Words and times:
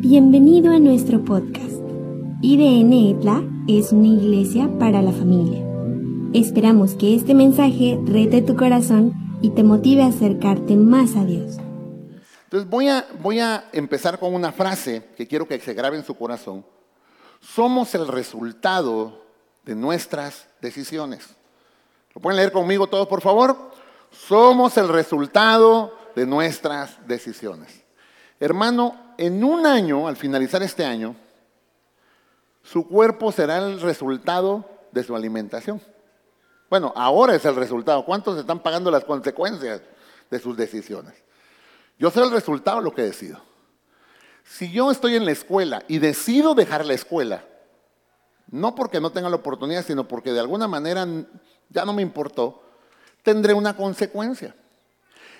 Bienvenido 0.00 0.72
a 0.72 0.78
nuestro 0.78 1.24
podcast. 1.24 1.74
IDN 2.40 2.92
ETLA 2.92 3.42
es 3.66 3.90
una 3.90 4.06
iglesia 4.06 4.70
para 4.78 5.02
la 5.02 5.10
familia. 5.10 5.66
Esperamos 6.32 6.94
que 6.94 7.16
este 7.16 7.34
mensaje 7.34 7.98
rete 8.04 8.40
tu 8.40 8.56
corazón 8.56 9.12
y 9.42 9.50
te 9.50 9.64
motive 9.64 10.04
a 10.04 10.06
acercarte 10.06 10.76
más 10.76 11.16
a 11.16 11.24
Dios. 11.24 11.56
Entonces 12.44 12.70
voy 12.70 12.88
a, 12.88 13.08
voy 13.20 13.40
a 13.40 13.68
empezar 13.72 14.20
con 14.20 14.34
una 14.34 14.52
frase 14.52 15.02
que 15.16 15.26
quiero 15.26 15.48
que 15.48 15.58
se 15.58 15.74
grabe 15.74 15.96
en 15.96 16.04
su 16.04 16.14
corazón. 16.14 16.64
Somos 17.40 17.92
el 17.96 18.06
resultado 18.06 19.24
de 19.64 19.74
nuestras 19.74 20.46
decisiones. 20.60 21.26
¿Lo 22.14 22.20
pueden 22.20 22.36
leer 22.36 22.52
conmigo 22.52 22.86
todos, 22.86 23.08
por 23.08 23.20
favor? 23.20 23.72
Somos 24.12 24.76
el 24.76 24.86
resultado 24.86 25.92
de 26.14 26.24
nuestras 26.24 27.04
decisiones. 27.08 27.87
Hermano, 28.40 29.14
en 29.18 29.42
un 29.42 29.66
año, 29.66 30.06
al 30.06 30.16
finalizar 30.16 30.62
este 30.62 30.84
año, 30.84 31.16
su 32.62 32.86
cuerpo 32.86 33.32
será 33.32 33.58
el 33.58 33.80
resultado 33.80 34.68
de 34.92 35.02
su 35.02 35.16
alimentación. 35.16 35.80
Bueno, 36.70 36.92
ahora 36.94 37.34
es 37.34 37.44
el 37.44 37.56
resultado. 37.56 38.04
¿Cuántos 38.04 38.38
están 38.38 38.60
pagando 38.60 38.90
las 38.90 39.04
consecuencias 39.04 39.80
de 40.30 40.38
sus 40.38 40.56
decisiones? 40.56 41.14
Yo 41.98 42.10
soy 42.10 42.24
el 42.24 42.30
resultado 42.30 42.78
de 42.78 42.84
lo 42.84 42.94
que 42.94 43.02
decido. 43.02 43.40
Si 44.44 44.70
yo 44.70 44.90
estoy 44.90 45.16
en 45.16 45.24
la 45.24 45.32
escuela 45.32 45.82
y 45.88 45.98
decido 45.98 46.54
dejar 46.54 46.86
la 46.86 46.94
escuela, 46.94 47.44
no 48.50 48.74
porque 48.74 49.00
no 49.00 49.10
tenga 49.10 49.28
la 49.28 49.36
oportunidad, 49.36 49.84
sino 49.84 50.06
porque 50.06 50.32
de 50.32 50.40
alguna 50.40 50.68
manera 50.68 51.06
ya 51.68 51.84
no 51.84 51.92
me 51.92 52.02
importó, 52.02 52.62
tendré 53.22 53.52
una 53.52 53.76
consecuencia. 53.76 54.54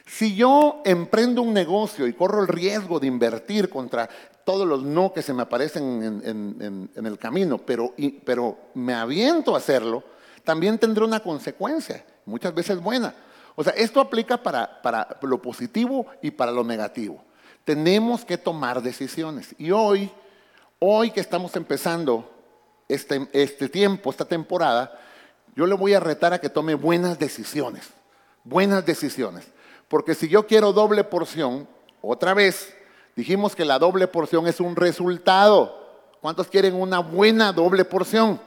Si 0.09 0.35
yo 0.35 0.81
emprendo 0.87 1.43
un 1.43 1.53
negocio 1.53 2.07
y 2.07 2.15
corro 2.15 2.41
el 2.41 2.49
riesgo 2.49 2.99
de 2.99 3.07
invertir 3.07 3.69
contra 3.69 4.09
todos 4.43 4.67
los 4.67 4.83
no 4.83 5.13
que 5.13 5.21
se 5.21 5.35
me 5.35 5.43
aparecen 5.43 6.23
en, 6.25 7.07
el 7.07 7.19
camino, 7.19 7.59
pero, 7.59 7.93
me 8.73 8.95
aviento 8.95 9.55
a 9.55 9.59
hacerlo, 9.59 10.03
también 10.45 10.79
tendré 10.79 11.05
una 11.05 11.21
consecuencia, 11.21 12.07
muchas 12.25 12.55
veces 12.55 12.81
buena. 12.81 13.15
O 13.55 13.63
sea, 13.63 13.75
esto 13.75 14.01
aplica 14.01 14.43
para, 14.43 14.81
para 14.81 15.19
lo 15.21 15.43
positivo 15.43 16.07
y 16.23 16.31
para 16.31 16.53
lo 16.53 16.65
negativo. 16.65 17.23
Tenemos 17.65 18.25
que 18.25 18.39
tomar 18.39 18.81
decisiones. 18.81 19.55
Y 19.59 19.73
hoy, 19.73 20.11
hoy 20.79 21.11
que 21.11 21.21
estamos 21.21 21.55
empezando 21.55 22.33
este, 22.89 23.29
este 23.35 23.69
tiempo, 23.69 24.09
esta 24.09 24.25
temporada, 24.25 24.99
yo 25.55 25.67
le 25.67 25.75
voy 25.75 25.93
a 25.93 26.01
retar 26.01 26.33
a 26.33 26.41
que 26.41 26.49
tome 26.49 26.75
buenas 26.75 27.19
decisiones. 27.19 27.91
Buenas 28.43 28.87
decisiones. 28.87 29.45
Porque 29.89 30.15
si 30.15 30.29
yo 30.29 30.47
quiero 30.47 30.73
doble 30.73 31.03
porción, 31.05 31.67
otra 32.01 32.35
vez, 32.35 32.75
dijimos 33.17 33.57
que 33.57 33.65
la 33.65 33.79
doble 33.79 34.07
porción 34.07 34.47
es 34.47 34.61
un 34.61 34.77
resultado. 34.77 35.77
¿Cuántos 36.21 36.49
quieren 36.49 36.75
una 36.75 36.99
buena 36.99 37.53
doble 37.53 37.85
porción? 37.85 38.41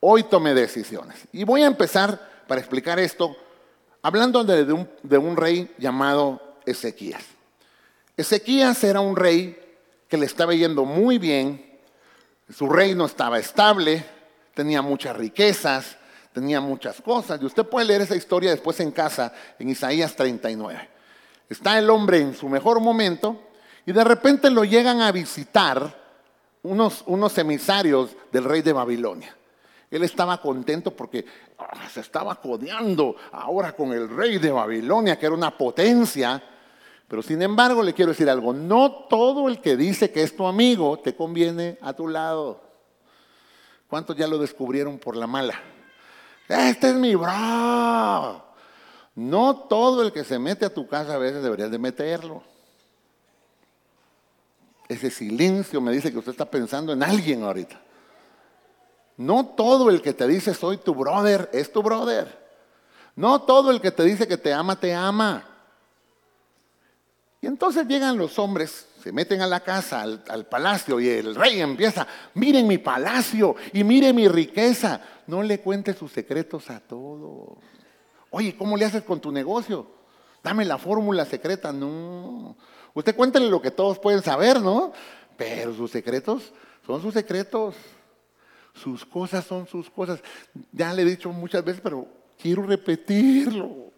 Hoy 0.00 0.24
tome 0.24 0.54
decisiones. 0.54 1.16
Y 1.32 1.44
voy 1.44 1.62
a 1.62 1.66
empezar 1.66 2.44
para 2.46 2.60
explicar 2.60 2.98
esto 2.98 3.36
hablando 4.02 4.44
de, 4.44 4.72
un, 4.72 4.88
de 5.02 5.18
un 5.18 5.36
rey 5.36 5.74
llamado 5.78 6.40
Ezequías. 6.64 7.24
Ezequías 8.16 8.82
era 8.84 9.00
un 9.00 9.16
rey 9.16 9.58
que 10.08 10.16
le 10.16 10.26
estaba 10.26 10.54
yendo 10.54 10.84
muy 10.84 11.18
bien, 11.18 11.78
su 12.48 12.68
reino 12.68 13.04
estaba 13.04 13.38
estable, 13.38 14.04
tenía 14.54 14.80
muchas 14.80 15.16
riquezas, 15.16 15.97
tenía 16.38 16.60
muchas 16.60 17.00
cosas. 17.00 17.40
Y 17.42 17.46
usted 17.46 17.64
puede 17.64 17.86
leer 17.86 18.02
esa 18.02 18.14
historia 18.14 18.50
después 18.50 18.78
en 18.80 18.92
casa, 18.92 19.32
en 19.58 19.68
Isaías 19.68 20.14
39. 20.14 20.88
Está 21.48 21.78
el 21.78 21.90
hombre 21.90 22.20
en 22.20 22.34
su 22.34 22.48
mejor 22.48 22.80
momento 22.80 23.40
y 23.84 23.92
de 23.92 24.04
repente 24.04 24.50
lo 24.50 24.64
llegan 24.64 25.00
a 25.00 25.10
visitar 25.10 25.96
unos, 26.62 27.02
unos 27.06 27.36
emisarios 27.38 28.10
del 28.30 28.44
rey 28.44 28.62
de 28.62 28.72
Babilonia. 28.72 29.36
Él 29.90 30.04
estaba 30.04 30.40
contento 30.40 30.94
porque 30.94 31.24
ah, 31.58 31.88
se 31.92 32.00
estaba 32.00 32.36
codeando 32.36 33.16
ahora 33.32 33.72
con 33.72 33.92
el 33.92 34.08
rey 34.08 34.38
de 34.38 34.52
Babilonia, 34.52 35.18
que 35.18 35.26
era 35.26 35.34
una 35.34 35.56
potencia. 35.56 36.40
Pero 37.08 37.22
sin 37.22 37.42
embargo, 37.42 37.82
le 37.82 37.94
quiero 37.94 38.12
decir 38.12 38.30
algo, 38.30 38.52
no 38.52 39.06
todo 39.08 39.48
el 39.48 39.60
que 39.60 39.76
dice 39.76 40.12
que 40.12 40.22
es 40.22 40.36
tu 40.36 40.46
amigo 40.46 41.00
te 41.00 41.16
conviene 41.16 41.78
a 41.80 41.94
tu 41.94 42.06
lado. 42.06 42.60
¿Cuántos 43.88 44.14
ya 44.14 44.28
lo 44.28 44.38
descubrieron 44.38 44.98
por 44.98 45.16
la 45.16 45.26
mala? 45.26 45.58
Este 46.48 46.88
es 46.88 46.94
mi 46.94 47.14
bro. 47.14 48.42
No 49.14 49.56
todo 49.68 50.02
el 50.02 50.12
que 50.12 50.24
se 50.24 50.38
mete 50.38 50.64
a 50.64 50.72
tu 50.72 50.86
casa 50.86 51.14
a 51.14 51.18
veces 51.18 51.42
deberías 51.42 51.70
de 51.70 51.78
meterlo. 51.78 52.42
Ese 54.88 55.10
silencio 55.10 55.80
me 55.80 55.92
dice 55.92 56.10
que 56.10 56.18
usted 56.18 56.32
está 56.32 56.46
pensando 56.46 56.92
en 56.92 57.02
alguien 57.02 57.42
ahorita. 57.42 57.78
No 59.18 59.44
todo 59.44 59.90
el 59.90 60.00
que 60.00 60.14
te 60.14 60.26
dice 60.26 60.54
soy 60.54 60.78
tu 60.78 60.94
brother 60.94 61.50
es 61.52 61.72
tu 61.72 61.82
brother. 61.82 62.48
No 63.14 63.42
todo 63.42 63.70
el 63.70 63.80
que 63.80 63.90
te 63.90 64.04
dice 64.04 64.28
que 64.28 64.38
te 64.38 64.54
ama, 64.54 64.78
te 64.78 64.94
ama. 64.94 65.47
Y 67.40 67.46
entonces 67.46 67.86
llegan 67.86 68.18
los 68.18 68.38
hombres, 68.38 68.86
se 69.02 69.12
meten 69.12 69.40
a 69.42 69.46
la 69.46 69.60
casa, 69.60 70.02
al, 70.02 70.24
al, 70.28 70.46
palacio, 70.46 70.98
y 70.98 71.08
el 71.08 71.34
rey 71.34 71.60
empieza, 71.60 72.06
miren 72.34 72.66
mi 72.66 72.78
palacio 72.78 73.54
y 73.72 73.84
miren 73.84 74.16
mi 74.16 74.26
riqueza. 74.26 75.00
No 75.26 75.42
le 75.42 75.60
cuentes 75.60 75.96
sus 75.96 76.10
secretos 76.10 76.68
a 76.70 76.80
todos. 76.80 77.58
Oye, 78.30 78.56
¿cómo 78.56 78.76
le 78.76 78.84
haces 78.84 79.02
con 79.02 79.20
tu 79.20 79.30
negocio? 79.30 79.86
Dame 80.42 80.64
la 80.64 80.78
fórmula 80.78 81.24
secreta. 81.24 81.72
No. 81.72 82.56
Usted 82.94 83.14
cuéntele 83.14 83.48
lo 83.48 83.62
que 83.62 83.70
todos 83.70 83.98
pueden 83.98 84.22
saber, 84.22 84.60
¿no? 84.60 84.92
Pero 85.36 85.74
sus 85.74 85.90
secretos 85.90 86.52
son 86.86 87.02
sus 87.02 87.14
secretos. 87.14 87.74
Sus 88.74 89.04
cosas 89.04 89.44
son 89.44 89.66
sus 89.66 89.90
cosas. 89.90 90.20
Ya 90.72 90.92
le 90.92 91.02
he 91.02 91.04
dicho 91.04 91.30
muchas 91.30 91.64
veces, 91.64 91.80
pero 91.82 92.06
quiero 92.40 92.62
repetirlo. 92.62 93.92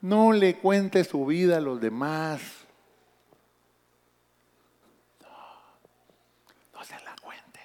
No 0.00 0.32
le 0.32 0.58
cuente 0.58 1.04
su 1.04 1.26
vida 1.26 1.58
a 1.58 1.60
los 1.60 1.80
demás. 1.80 2.40
No, 5.20 5.28
no 6.78 6.84
se 6.84 6.94
la 7.04 7.14
cuente. 7.22 7.60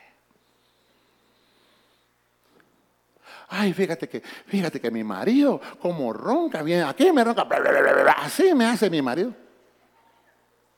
Ay, 3.47 3.73
fíjate 3.73 4.09
que, 4.09 4.21
fíjate 4.21 4.81
que 4.81 4.91
mi 4.91 5.03
marido, 5.03 5.61
como 5.81 6.11
ronca, 6.11 6.61
bien, 6.63 6.83
aquí 6.83 7.11
me 7.11 7.23
ronca, 7.23 7.47
así 8.17 8.53
me 8.53 8.65
hace 8.65 8.89
mi 8.89 9.01
marido. 9.01 9.33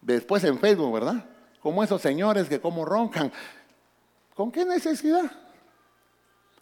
Después 0.02 0.44
en 0.44 0.60
Facebook, 0.60 0.94
¿verdad? 0.94 1.26
Como 1.62 1.84
esos 1.84 2.02
señores 2.02 2.48
que 2.48 2.60
como 2.60 2.86
roncan. 2.86 3.32
¿Con 4.36 4.52
qué 4.52 4.64
necesidad? 4.66 5.30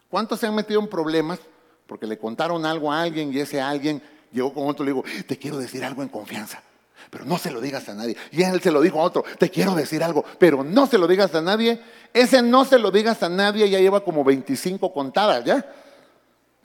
¿Cuántos 0.10 0.40
se 0.40 0.48
han 0.48 0.56
metido 0.56 0.80
en 0.80 0.88
problemas 0.88 1.40
porque 1.86 2.08
le 2.08 2.18
contaron 2.18 2.66
algo 2.66 2.92
a 2.92 3.02
alguien 3.02 3.34
y 3.34 3.40
ese 3.40 3.62
alguien 3.62 4.02
llegó 4.32 4.54
con 4.54 4.68
otro 4.68 4.84
y 4.84 4.88
le 4.88 4.94
dijo, 4.94 5.06
te 5.28 5.38
quiero 5.38 5.58
decir 5.58 5.84
algo 5.84 6.04
en 6.04 6.10
confianza, 6.10 6.62
pero 7.10 7.26
no 7.26 7.38
se 7.38 7.52
lo 7.52 7.62
digas 7.62 7.88
a 7.90 7.94
nadie. 7.94 8.16
Y 8.32 8.44
él 8.44 8.62
se 8.62 8.72
lo 8.72 8.82
dijo 8.82 9.00
a 9.00 9.04
otro, 9.04 9.24
te 9.38 9.50
quiero 9.50 9.76
decir 9.76 10.04
algo, 10.04 10.24
pero 10.40 10.64
no 10.64 10.88
se 10.88 10.98
lo 10.98 11.08
digas 11.08 11.36
a 11.36 11.42
nadie. 11.42 11.82
Ese 12.14 12.42
no 12.42 12.66
se 12.66 12.80
lo 12.80 12.92
digas 12.92 13.22
a 13.24 13.30
nadie 13.30 13.70
ya 13.70 13.80
lleva 13.80 14.04
como 14.04 14.24
25 14.24 14.94
contadas, 14.94 15.44
¿ya? 15.44 15.66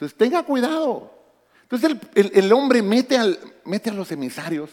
Entonces 0.03 0.19
tenga 0.19 0.43
cuidado. 0.43 1.13
Entonces 1.63 1.97
el, 2.15 2.53
hombre 2.53 2.83
mete, 2.83 3.17
al, 3.17 3.39
mete 3.65 3.91
a 3.91 3.93
los 3.93 4.11
emisarios, 4.11 4.71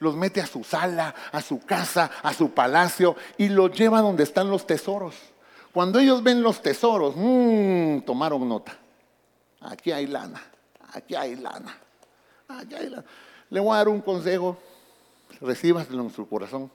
los 0.00 0.16
mete 0.16 0.40
a 0.40 0.46
su 0.48 0.64
sala, 0.64 1.14
a 1.30 1.40
su 1.40 1.60
casa, 1.60 2.10
a 2.24 2.34
su 2.34 2.50
palacio 2.50 3.14
y 3.38 3.50
los 3.50 3.70
lleva 3.70 4.00
donde 4.00 4.24
están 4.24 4.50
los 4.50 4.66
tesoros. 4.66 5.14
Cuando 5.72 6.00
ellos 6.00 6.24
ven 6.24 6.42
los 6.42 6.60
tesoros, 6.60 7.14
mmm, 7.16 8.00
tomaron 8.00 8.48
nota. 8.48 8.76
Aquí 9.60 9.92
hay 9.92 10.08
lana, 10.08 10.42
aquí 10.92 11.14
hay 11.14 11.36
lana, 11.36 11.78
aquí 12.48 12.74
hay 12.74 12.90
lana. 12.90 13.04
Le 13.50 13.60
voy 13.60 13.74
a 13.74 13.76
dar 13.76 13.88
un 13.88 14.00
consejo, 14.00 14.58
recíbaselo 15.40 16.02
en 16.02 16.10
su 16.10 16.28
corazón. 16.28 16.68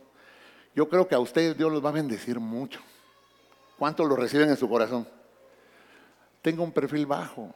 Yo 0.73 0.87
creo 0.87 1.05
que 1.05 1.15
a 1.15 1.19
ustedes 1.19 1.57
Dios 1.57 1.69
los 1.69 1.83
va 1.83 1.89
a 1.89 1.91
bendecir 1.91 2.39
mucho. 2.39 2.79
¿Cuántos 3.77 4.07
lo 4.07 4.15
reciben 4.15 4.49
en 4.49 4.55
su 4.55 4.69
corazón? 4.69 5.05
Tenga 6.41 6.63
un 6.63 6.71
perfil 6.71 7.05
bajo. 7.05 7.53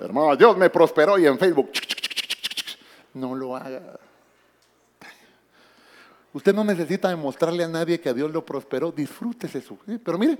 Hermano, 0.00 0.36
Dios 0.36 0.56
me 0.56 0.70
prosperó 0.70 1.18
y 1.18 1.26
en 1.26 1.38
Facebook. 1.38 1.70
No 3.14 3.34
lo 3.34 3.56
haga. 3.56 3.98
Usted 6.32 6.54
no 6.54 6.62
necesita 6.62 7.08
demostrarle 7.08 7.64
a 7.64 7.68
nadie 7.68 8.00
que 8.00 8.08
a 8.08 8.14
Dios 8.14 8.30
lo 8.30 8.44
prosperó. 8.44 8.92
Disfrútese 8.92 9.60
su. 9.60 9.76
Pero 9.78 10.16
mire. 10.16 10.38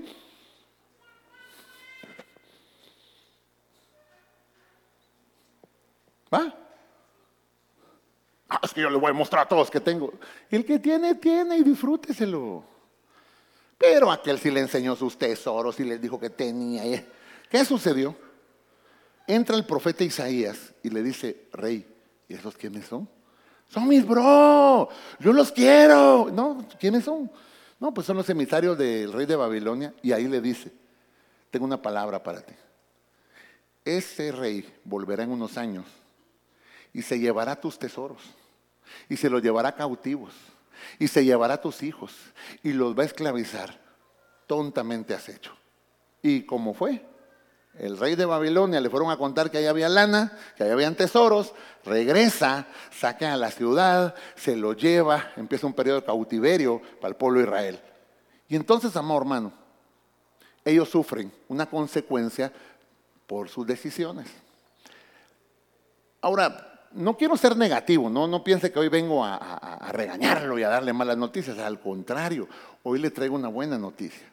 ¿Va? 6.33 6.55
Ah, 8.47 8.59
es 8.63 8.73
que 8.73 8.81
yo 8.81 8.89
le 8.89 8.97
voy 8.97 9.09
a 9.09 9.13
mostrar 9.13 9.45
a 9.45 9.49
todos 9.49 9.69
que 9.69 9.81
tengo. 9.81 10.13
El 10.49 10.65
que 10.65 10.79
tiene, 10.79 11.15
tiene 11.15 11.57
y 11.57 11.63
disfrúteselo. 11.63 12.63
Pero 13.77 14.11
aquel 14.11 14.39
sí 14.39 14.49
le 14.49 14.61
enseñó 14.61 14.95
sus 14.95 15.17
tesoros 15.17 15.79
y 15.79 15.83
les 15.83 16.01
dijo 16.01 16.19
que 16.19 16.29
tenía. 16.29 17.05
¿Qué 17.49 17.65
sucedió? 17.65 18.15
Entra 19.31 19.55
el 19.55 19.63
profeta 19.63 20.03
Isaías 20.03 20.73
y 20.83 20.89
le 20.89 21.01
dice, 21.01 21.47
rey, 21.53 21.87
¿y 22.27 22.33
esos 22.33 22.57
quiénes 22.57 22.85
son? 22.85 23.07
Son 23.69 23.87
mis 23.87 24.05
bro, 24.05 24.89
yo 25.19 25.31
los 25.31 25.53
quiero. 25.53 26.29
No, 26.33 26.67
¿quiénes 26.77 27.05
son? 27.05 27.31
No, 27.79 27.93
pues 27.93 28.05
son 28.05 28.17
los 28.17 28.29
emisarios 28.29 28.77
del 28.77 29.13
rey 29.13 29.25
de 29.25 29.37
Babilonia. 29.37 29.93
Y 30.01 30.11
ahí 30.11 30.27
le 30.27 30.41
dice, 30.41 30.69
tengo 31.49 31.63
una 31.63 31.81
palabra 31.81 32.21
para 32.21 32.41
ti. 32.41 32.53
Ese 33.85 34.33
rey 34.33 34.69
volverá 34.83 35.23
en 35.23 35.31
unos 35.31 35.57
años 35.57 35.85
y 36.91 37.01
se 37.01 37.17
llevará 37.17 37.55
tus 37.55 37.79
tesoros 37.79 38.21
y 39.07 39.15
se 39.15 39.29
los 39.29 39.41
llevará 39.41 39.73
cautivos 39.73 40.33
y 40.99 41.07
se 41.07 41.23
llevará 41.23 41.61
tus 41.61 41.83
hijos 41.83 42.13
y 42.63 42.73
los 42.73 42.99
va 42.99 43.03
a 43.03 43.05
esclavizar. 43.05 43.79
Tontamente 44.45 45.13
has 45.13 45.29
hecho. 45.29 45.53
¿Y 46.21 46.41
cómo 46.41 46.73
fue? 46.73 47.09
El 47.79 47.97
rey 47.97 48.15
de 48.15 48.25
Babilonia 48.25 48.81
le 48.81 48.89
fueron 48.89 49.11
a 49.11 49.17
contar 49.17 49.49
que 49.49 49.57
ahí 49.57 49.65
había 49.65 49.87
lana, 49.87 50.37
que 50.57 50.63
ahí 50.63 50.71
habían 50.71 50.95
tesoros, 50.95 51.53
regresa, 51.85 52.67
saca 52.91 53.33
a 53.33 53.37
la 53.37 53.49
ciudad, 53.49 54.13
se 54.35 54.55
lo 54.57 54.73
lleva, 54.73 55.31
empieza 55.37 55.67
un 55.67 55.73
periodo 55.73 56.01
de 56.01 56.05
cautiverio 56.05 56.81
para 56.99 57.09
el 57.09 57.15
pueblo 57.15 57.39
de 57.39 57.45
Israel. 57.45 57.79
Y 58.49 58.57
entonces, 58.57 58.95
amor 58.97 59.21
hermano, 59.21 59.53
ellos 60.65 60.89
sufren 60.89 61.31
una 61.47 61.65
consecuencia 61.65 62.51
por 63.25 63.47
sus 63.47 63.65
decisiones. 63.65 64.27
Ahora, 66.19 66.89
no 66.91 67.15
quiero 67.15 67.37
ser 67.37 67.55
negativo, 67.55 68.09
no, 68.09 68.27
no 68.27 68.43
piense 68.43 68.71
que 68.71 68.79
hoy 68.79 68.89
vengo 68.89 69.23
a, 69.23 69.37
a, 69.37 69.91
regañarlo 69.93 70.59
y 70.59 70.63
a 70.63 70.69
darle 70.69 70.91
malas 70.91 71.17
noticias, 71.17 71.57
al 71.57 71.79
contrario, 71.79 72.49
hoy 72.83 72.99
le 72.99 73.11
traigo 73.11 73.35
una 73.35 73.47
buena 73.47 73.77
noticia. 73.77 74.27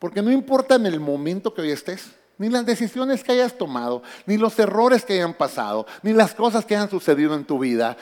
Porque 0.00 0.20
no 0.20 0.32
importa 0.32 0.74
en 0.74 0.86
el 0.86 0.98
momento 0.98 1.54
que 1.54 1.62
hoy 1.62 1.70
estés, 1.70 2.10
ni 2.38 2.48
las 2.48 2.64
decisiones 2.64 3.22
que 3.22 3.32
hayas 3.32 3.58
tomado, 3.58 4.02
ni 4.26 4.38
los 4.38 4.58
errores 4.58 5.04
que 5.04 5.14
hayan 5.14 5.34
pasado, 5.34 5.86
ni 6.02 6.12
las 6.12 6.34
cosas 6.34 6.64
que 6.64 6.76
hayan 6.76 6.88
sucedido 6.88 7.34
en 7.34 7.44
tu 7.44 7.58
vida, 7.58 7.96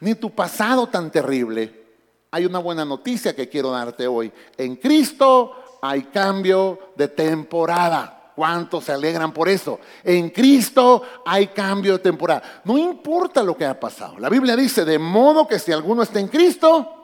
ni 0.00 0.14
tu 0.14 0.30
pasado 0.30 0.86
tan 0.86 1.10
terrible. 1.10 1.86
Hay 2.30 2.46
una 2.46 2.58
buena 2.58 2.84
noticia 2.84 3.34
que 3.34 3.48
quiero 3.48 3.70
darte 3.70 4.06
hoy. 4.06 4.32
En 4.56 4.76
Cristo 4.76 5.78
hay 5.82 6.02
cambio 6.04 6.78
de 6.96 7.08
temporada. 7.08 8.32
¿Cuántos 8.34 8.84
se 8.84 8.92
alegran 8.92 9.32
por 9.32 9.48
eso? 9.48 9.80
En 10.04 10.30
Cristo 10.30 11.02
hay 11.26 11.48
cambio 11.48 11.94
de 11.94 11.98
temporada. 11.98 12.62
No 12.64 12.78
importa 12.78 13.42
lo 13.42 13.56
que 13.56 13.64
haya 13.64 13.80
pasado. 13.80 14.18
La 14.18 14.28
Biblia 14.28 14.54
dice, 14.54 14.84
de 14.84 14.98
modo 14.98 15.48
que 15.48 15.58
si 15.58 15.72
alguno 15.72 16.02
está 16.02 16.20
en 16.20 16.28
Cristo, 16.28 16.94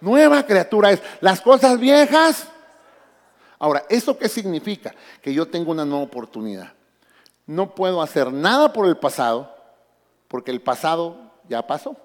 nueva 0.00 0.44
criatura 0.46 0.92
es. 0.92 1.02
Las 1.20 1.40
cosas 1.40 1.78
viejas. 1.78 2.48
Ahora, 3.62 3.84
¿eso 3.88 4.18
qué 4.18 4.28
significa? 4.28 4.92
Que 5.20 5.32
yo 5.32 5.46
tengo 5.46 5.70
una 5.70 5.84
nueva 5.84 6.02
oportunidad. 6.02 6.72
No 7.46 7.76
puedo 7.76 8.02
hacer 8.02 8.32
nada 8.32 8.72
por 8.72 8.88
el 8.88 8.96
pasado, 8.96 9.54
porque 10.26 10.50
el 10.50 10.60
pasado 10.60 11.30
ya 11.48 11.64
pasó. 11.64 11.96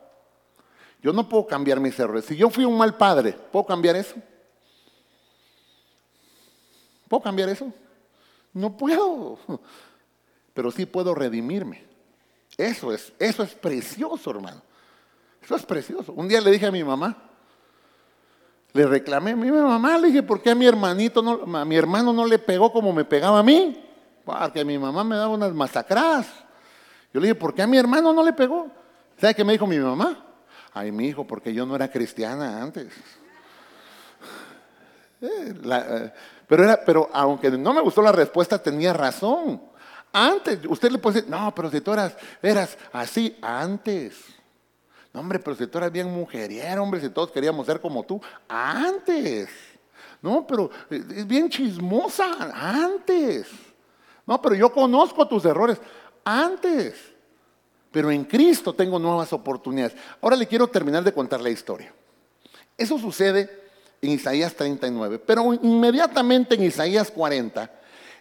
Yo 1.01 1.12
no 1.13 1.27
puedo 1.27 1.48
cambiar 1.48 1.80
mis 1.80 1.98
errores. 2.00 2.25
Si 2.25 2.36
yo 2.36 2.51
fui 2.51 2.63
un 2.63 2.77
mal 2.77 2.95
padre, 2.95 3.33
¿puedo 3.33 3.65
cambiar 3.65 3.95
eso? 3.95 4.13
¿Puedo 7.07 7.24
cambiar 7.24 7.50
eso? 7.50 7.74
No 8.54 8.77
puedo, 8.77 9.39
pero 10.54 10.69
sí 10.69 10.86
puedo 10.86 11.15
redimirme. 11.15 11.83
Eso 12.56 12.94
es, 12.94 13.12
eso 13.18 13.42
es 13.42 13.56
precioso, 13.56 14.30
hermano. 14.30 14.62
Eso 15.42 15.56
es 15.56 15.65
precioso. 15.65 16.13
Un 16.13 16.27
día 16.27 16.39
le 16.39 16.51
dije 16.51 16.68
a 16.68 16.71
mi 16.71 16.83
mamá, 16.83 17.27
le 18.74 18.86
reclamé 18.86 19.31
a 19.31 19.36
mi 19.36 19.52
mamá, 19.52 19.98
le 19.98 20.08
dije, 20.08 20.24
¿por 20.24 20.42
qué 20.42 20.52
a 20.52 20.56
mi 20.56 20.66
hermanito, 20.66 21.22
no, 21.22 21.58
a 21.58 21.66
mi 21.66 21.75
hermano 21.75 22.14
no 22.14 22.25
le 22.25 22.38
pegó 22.40 22.72
como 22.72 22.94
me 22.94 23.06
pegaba 23.06 23.40
a 23.40 23.44
mí? 23.44 23.84
Porque 24.24 24.64
mi 24.66 24.78
mamá 24.78 25.04
me 25.04 25.16
daba 25.16 25.34
unas 25.34 25.54
masacras. 25.54 26.28
Yo 27.14 27.19
le 27.19 27.28
dije, 27.28 27.36
¿por 27.36 27.54
qué 27.54 27.62
a 27.62 27.68
mi 27.68 27.78
hermano 27.78 28.14
no 28.14 28.24
le 28.24 28.34
pegó? 28.34 28.68
¿Sabe 29.19 29.34
qué 29.34 29.44
me 29.44 29.54
dijo 29.54 29.66
mi 29.66 29.80
mamá? 29.80 30.25
Ay, 30.74 30.92
mi 30.92 31.08
hijo, 31.08 31.25
porque 31.25 31.54
yo 31.54 31.66
no 31.66 31.75
era 31.75 31.90
cristiana 31.90 32.62
antes. 32.62 32.94
Eh, 35.22 35.54
eh, 35.64 36.14
pero, 36.48 36.64
era, 36.64 36.80
pero 36.86 37.10
aunque 37.12 37.50
no 37.50 37.74
me 37.74 37.81
gustó 37.81 38.02
la 38.02 38.12
respuesta, 38.12 38.62
tenía 38.62 38.94
razón. 38.94 39.62
Antes, 40.14 40.60
usted 40.68 40.92
le 40.92 41.00
puede 41.00 41.16
decir, 41.16 41.31
no, 41.31 41.54
pero 41.56 41.72
si 41.72 41.81
tú 41.81 41.94
eras, 41.94 42.16
eras 42.42 42.78
así 42.94 43.38
antes. 43.42 44.37
Hombre, 45.18 45.40
pero 45.40 45.56
si 45.56 45.68
tú 45.68 45.78
eras 45.78 45.92
bien 45.92 46.12
mujeriero, 46.14 46.84
hombre, 46.84 47.02
si 47.02 47.10
todos 47.10 47.31
queríamos 47.31 47.66
ser 47.66 47.81
como 47.81 48.04
tú, 48.04 48.22
antes. 48.48 49.50
No, 50.22 50.46
pero 50.46 50.69
eh, 50.90 51.04
es 51.16 51.28
bien 51.28 51.50
chismosa, 51.50 52.52
antes. 52.54 53.48
No, 54.25 54.42
pero 54.42 54.56
yo 54.56 54.72
conozco 54.72 55.28
tus 55.28 55.46
errores, 55.46 55.80
antes. 56.24 56.96
Pero 57.92 58.12
en 58.12 58.25
Cristo 58.25 58.74
tengo 58.74 59.00
nuevas 59.00 59.31
oportunidades. 59.34 59.96
Ahora 60.22 60.36
le 60.36 60.48
quiero 60.48 60.68
terminar 60.68 61.04
de 61.04 61.14
contar 61.14 61.42
la 61.42 61.50
historia. 61.50 61.94
Eso 62.78 63.00
sucede 63.00 63.50
en 64.02 64.12
Isaías 64.12 64.54
39. 64.54 65.19
Pero 65.19 65.54
inmediatamente 65.54 66.56
en 66.56 66.64
Isaías 66.64 67.10
40, 67.10 67.72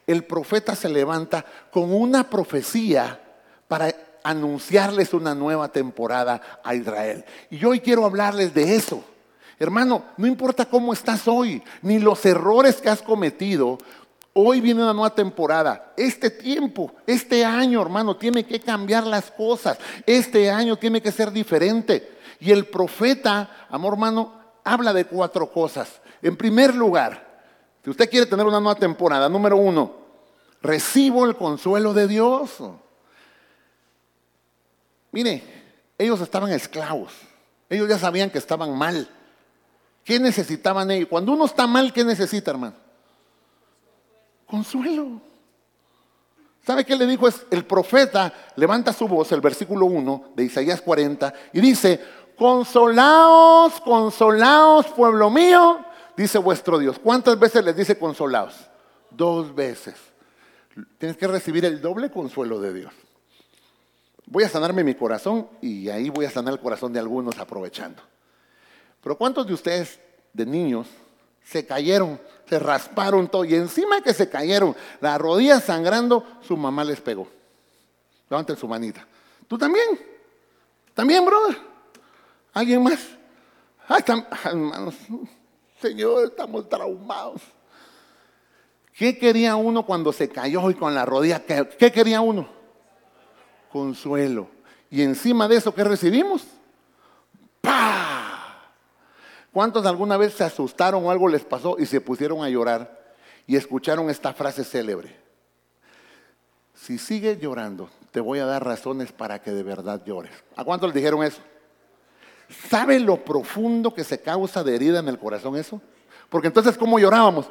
el 0.06 0.24
profeta 0.24 0.74
se 0.74 0.88
levanta 0.88 1.44
con 1.70 1.92
una 1.92 2.30
profecía 2.30 3.20
para 3.68 3.94
anunciarles 4.26 5.14
una 5.14 5.36
nueva 5.36 5.68
temporada 5.68 6.40
a 6.64 6.74
Israel. 6.74 7.24
Y 7.48 7.64
hoy 7.64 7.78
quiero 7.78 8.04
hablarles 8.04 8.52
de 8.52 8.74
eso. 8.74 9.04
Hermano, 9.58 10.04
no 10.16 10.26
importa 10.26 10.64
cómo 10.64 10.92
estás 10.92 11.28
hoy, 11.28 11.62
ni 11.80 12.00
los 12.00 12.26
errores 12.26 12.80
que 12.80 12.90
has 12.90 13.02
cometido, 13.02 13.78
hoy 14.32 14.60
viene 14.60 14.82
una 14.82 14.92
nueva 14.92 15.14
temporada. 15.14 15.92
Este 15.96 16.30
tiempo, 16.30 16.92
este 17.06 17.44
año, 17.44 17.80
hermano, 17.80 18.16
tiene 18.16 18.44
que 18.44 18.58
cambiar 18.58 19.06
las 19.06 19.30
cosas. 19.30 19.78
Este 20.04 20.50
año 20.50 20.76
tiene 20.76 21.00
que 21.00 21.12
ser 21.12 21.30
diferente. 21.30 22.18
Y 22.40 22.50
el 22.50 22.66
profeta, 22.66 23.68
amor 23.70 23.92
hermano, 23.92 24.32
habla 24.64 24.92
de 24.92 25.04
cuatro 25.04 25.52
cosas. 25.52 26.00
En 26.20 26.36
primer 26.36 26.74
lugar, 26.74 27.44
si 27.84 27.90
usted 27.90 28.10
quiere 28.10 28.26
tener 28.26 28.44
una 28.44 28.58
nueva 28.58 28.78
temporada, 28.78 29.28
número 29.28 29.56
uno, 29.56 29.94
recibo 30.60 31.24
el 31.24 31.36
consuelo 31.36 31.94
de 31.94 32.08
Dios. 32.08 32.60
Mire, 35.12 35.42
ellos 35.98 36.20
estaban 36.20 36.50
esclavos. 36.52 37.12
Ellos 37.68 37.88
ya 37.88 37.98
sabían 37.98 38.30
que 38.30 38.38
estaban 38.38 38.76
mal. 38.76 39.08
¿Qué 40.04 40.20
necesitaban 40.20 40.90
ellos? 40.90 41.08
Cuando 41.08 41.32
uno 41.32 41.46
está 41.46 41.66
mal, 41.66 41.92
¿qué 41.92 42.04
necesita, 42.04 42.52
hermano? 42.52 42.74
Consuelo. 44.46 45.20
¿Sabe 46.64 46.84
qué 46.84 46.96
le 46.96 47.06
dijo? 47.06 47.28
el 47.50 47.64
profeta 47.64 48.32
levanta 48.56 48.92
su 48.92 49.06
voz, 49.06 49.30
el 49.32 49.40
versículo 49.40 49.86
1 49.86 50.32
de 50.34 50.44
Isaías 50.44 50.80
40, 50.80 51.32
y 51.52 51.60
dice, 51.60 52.00
consolaos, 52.36 53.80
consolaos, 53.80 54.86
pueblo 54.88 55.30
mío, 55.30 55.84
dice 56.16 56.38
vuestro 56.38 56.78
Dios. 56.78 56.98
¿Cuántas 56.98 57.38
veces 57.38 57.64
les 57.64 57.76
dice 57.76 57.98
consolaos? 57.98 58.54
Dos 59.10 59.54
veces. 59.54 59.94
Tienes 60.98 61.16
que 61.16 61.26
recibir 61.26 61.64
el 61.64 61.80
doble 61.80 62.10
consuelo 62.10 62.60
de 62.60 62.74
Dios. 62.74 62.92
Voy 64.26 64.44
a 64.44 64.48
sanarme 64.48 64.84
mi 64.84 64.94
corazón 64.94 65.48
y 65.62 65.88
ahí 65.88 66.10
voy 66.10 66.26
a 66.26 66.30
sanar 66.30 66.52
el 66.52 66.60
corazón 66.60 66.92
de 66.92 66.98
algunos 66.98 67.38
aprovechando. 67.38 68.02
Pero 69.02 69.16
¿cuántos 69.16 69.46
de 69.46 69.54
ustedes, 69.54 70.00
de 70.32 70.44
niños, 70.44 70.88
se 71.44 71.64
cayeron, 71.64 72.20
se 72.48 72.58
rasparon 72.58 73.28
todo 73.28 73.44
y 73.44 73.54
encima 73.54 74.00
que 74.00 74.12
se 74.12 74.28
cayeron, 74.28 74.74
la 75.00 75.16
rodilla 75.16 75.60
sangrando, 75.60 76.24
su 76.42 76.56
mamá 76.56 76.82
les 76.84 77.00
pegó? 77.00 77.28
Levanten 78.28 78.56
su 78.56 78.66
manita. 78.66 79.06
¿Tú 79.46 79.56
también? 79.56 79.86
¿También, 80.92 81.24
brother? 81.24 81.56
¿Alguien 82.52 82.82
más? 82.82 82.98
Ay, 83.86 84.02
hermanos, 84.44 84.94
Señor, 85.80 86.24
estamos 86.24 86.68
traumados. 86.68 87.42
¿Qué 88.96 89.18
quería 89.18 89.56
uno 89.56 89.84
cuando 89.84 90.12
se 90.12 90.28
cayó 90.28 90.70
y 90.70 90.74
con 90.74 90.94
la 90.94 91.04
rodilla? 91.04 91.44
¿Qué, 91.44 91.92
quería 91.92 92.22
uno? 92.22 92.48
Consuelo. 93.70 94.48
Y 94.90 95.02
encima 95.02 95.48
de 95.48 95.56
eso, 95.56 95.74
¿qué 95.74 95.84
recibimos? 95.84 96.44
¡Pah! 97.60 98.70
¿Cuántos 99.52 99.86
alguna 99.86 100.16
vez 100.16 100.34
se 100.34 100.44
asustaron 100.44 101.04
o 101.04 101.10
algo 101.10 101.28
les 101.28 101.44
pasó 101.44 101.76
y 101.78 101.86
se 101.86 102.00
pusieron 102.00 102.44
a 102.44 102.48
llorar 102.48 103.14
y 103.46 103.56
escucharon 103.56 104.10
esta 104.10 104.32
frase 104.34 104.64
célebre? 104.64 105.16
Si 106.74 106.98
sigues 106.98 107.40
llorando, 107.40 107.88
te 108.10 108.20
voy 108.20 108.38
a 108.38 108.46
dar 108.46 108.64
razones 108.64 109.12
para 109.12 109.40
que 109.40 109.50
de 109.50 109.62
verdad 109.62 110.02
llores. 110.04 110.32
¿A 110.56 110.64
cuántos 110.64 110.88
les 110.88 110.96
dijeron 110.96 111.22
eso? 111.22 111.40
¿Sabe 112.68 113.00
lo 113.00 113.24
profundo 113.24 113.92
que 113.92 114.04
se 114.04 114.20
causa 114.20 114.62
de 114.62 114.74
herida 114.74 115.00
en 115.00 115.08
el 115.08 115.18
corazón 115.18 115.56
eso? 115.56 115.80
Porque 116.28 116.48
entonces, 116.48 116.76
¿cómo 116.76 116.98
llorábamos? 116.98 117.50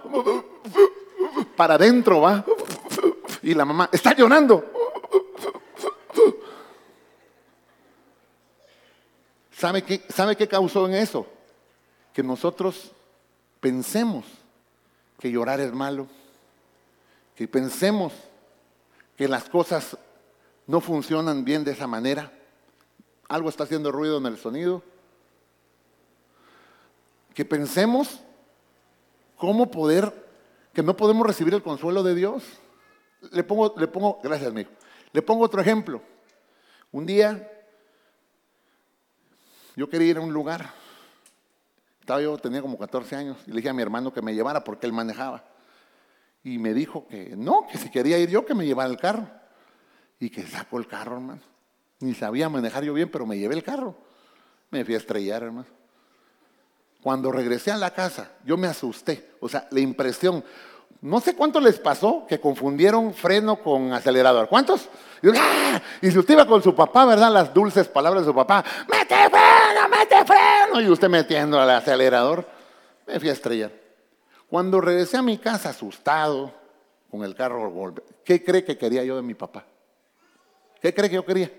Para 1.56 1.76
adentro, 1.76 2.22
va. 2.22 2.46
Y 3.42 3.54
la 3.54 3.66
mamá, 3.66 3.90
está 3.92 4.16
llorando. 4.16 4.72
¿Sabe 9.58 9.84
qué, 9.84 10.04
¿Sabe 10.10 10.36
qué 10.36 10.48
causó 10.48 10.86
en 10.86 10.96
eso? 10.96 11.26
Que 12.14 12.22
nosotros 12.22 12.92
pensemos 13.62 14.26
que 15.18 15.32
llorar 15.32 15.62
es 15.62 15.72
malo, 15.72 16.08
que 17.36 17.48
pensemos 17.48 18.12
que 19.16 19.30
las 19.30 19.48
cosas 19.48 19.98
no 20.68 20.82
funcionan 20.82 21.46
bien 21.46 21.64
de 21.64 21.72
esa 21.72 21.88
manera. 21.88 22.32
algo 23.30 23.48
está 23.48 23.64
haciendo 23.64 23.92
ruido 23.94 24.18
en 24.18 24.26
el 24.26 24.38
sonido. 24.38 24.84
Que 27.34 27.46
pensemos 27.46 28.20
cómo 29.38 29.72
poder, 29.72 30.14
que 30.74 30.84
no 30.84 30.98
podemos 30.98 31.26
recibir 31.26 31.54
el 31.54 31.64
consuelo 31.64 32.04
de 32.04 32.14
Dios. 32.14 32.44
Le 33.32 33.44
pongo, 33.44 33.74
le 33.78 33.88
pongo, 33.88 34.20
gracias 34.22 34.50
amigo, 34.50 34.70
le 35.14 35.22
pongo 35.22 35.46
otro 35.46 35.62
ejemplo. 35.62 36.02
Un 36.92 37.06
día 37.06 37.55
yo 39.76 39.90
quería 39.90 40.10
ir 40.10 40.18
a 40.18 40.22
un 40.22 40.34
lugar. 40.34 40.72
Estaba 42.00 42.22
yo, 42.22 42.38
tenía 42.38 42.62
como 42.62 42.78
14 42.78 43.16
años, 43.16 43.38
y 43.48 43.50
le 43.50 43.58
dije 43.58 43.70
a 43.70 43.74
mi 43.74 43.82
hermano 43.82 44.14
que 44.14 44.22
me 44.22 44.34
llevara 44.34 44.64
porque 44.64 44.86
él 44.86 44.94
manejaba. 44.94 45.44
Y 46.44 46.60
me 46.60 46.74
dijo 46.74 47.08
que 47.08 47.36
no, 47.36 47.66
que 47.72 47.78
si 47.78 47.90
quería 47.90 48.20
ir 48.20 48.30
yo, 48.30 48.46
que 48.46 48.54
me 48.54 48.66
llevara 48.66 48.90
el 48.90 48.98
carro. 48.98 49.28
Y 50.20 50.30
que 50.30 50.46
sacó 50.46 50.78
el 50.78 50.88
carro, 50.88 51.16
hermano. 51.16 51.42
Ni 52.00 52.14
sabía 52.14 52.48
manejar 52.50 52.84
yo 52.84 52.94
bien, 52.94 53.10
pero 53.10 53.26
me 53.26 53.38
llevé 53.38 53.56
el 53.56 53.64
carro. 53.64 53.98
Me 54.70 54.86
fui 54.86 54.94
a 54.94 54.98
estrellar, 54.98 55.42
hermano. 55.42 55.68
Cuando 57.02 57.32
regresé 57.32 57.72
a 57.72 57.78
la 57.78 57.92
casa, 57.94 58.32
yo 58.44 58.58
me 58.58 58.68
asusté. 58.68 59.32
O 59.40 59.50
sea, 59.50 59.68
la 59.72 59.80
impresión. 59.80 60.44
No 61.02 61.20
sé 61.20 61.36
cuánto 61.36 61.60
les 61.60 61.80
pasó 61.80 62.26
que 62.28 62.40
confundieron 62.40 63.14
freno 63.14 63.58
con 63.58 63.94
acelerador. 63.94 64.48
¿Cuántos? 64.48 64.90
Y, 65.22 65.30
¡ah! 65.38 65.82
si 66.02 66.18
usted 66.18 66.34
iba 66.34 66.48
con 66.48 66.64
su 66.64 66.74
papá, 66.74 67.06
¿verdad? 67.06 67.32
Las 67.32 67.54
dulces 67.54 67.88
palabras 67.88 68.24
de 68.24 68.32
su 68.32 68.36
papá. 68.36 68.64
¡Mete 68.90 69.16
freno, 69.30 69.90
mete 69.90 70.26
freno! 70.26 70.82
Y 70.82 70.90
usted 70.90 71.10
metiendo 71.10 71.60
al 71.60 71.70
acelerador. 71.70 72.48
Me 73.06 73.20
fui 73.20 73.30
a 73.30 73.34
estrellar. 73.34 73.72
Cuando 74.50 74.82
regresé 74.82 75.18
a 75.18 75.22
mi 75.22 75.38
casa 75.38 75.70
asustado, 75.70 76.52
con 77.10 77.24
el 77.24 77.36
carro, 77.36 77.94
¿qué 78.24 78.44
cree 78.44 78.64
que 78.64 78.78
quería 78.78 79.04
yo 79.04 79.16
de 79.16 79.22
mi 79.22 79.34
papá? 79.34 79.66
¿Qué 80.82 80.94
cree 80.94 81.10
que 81.10 81.16
yo 81.16 81.26
quería? 81.26 81.52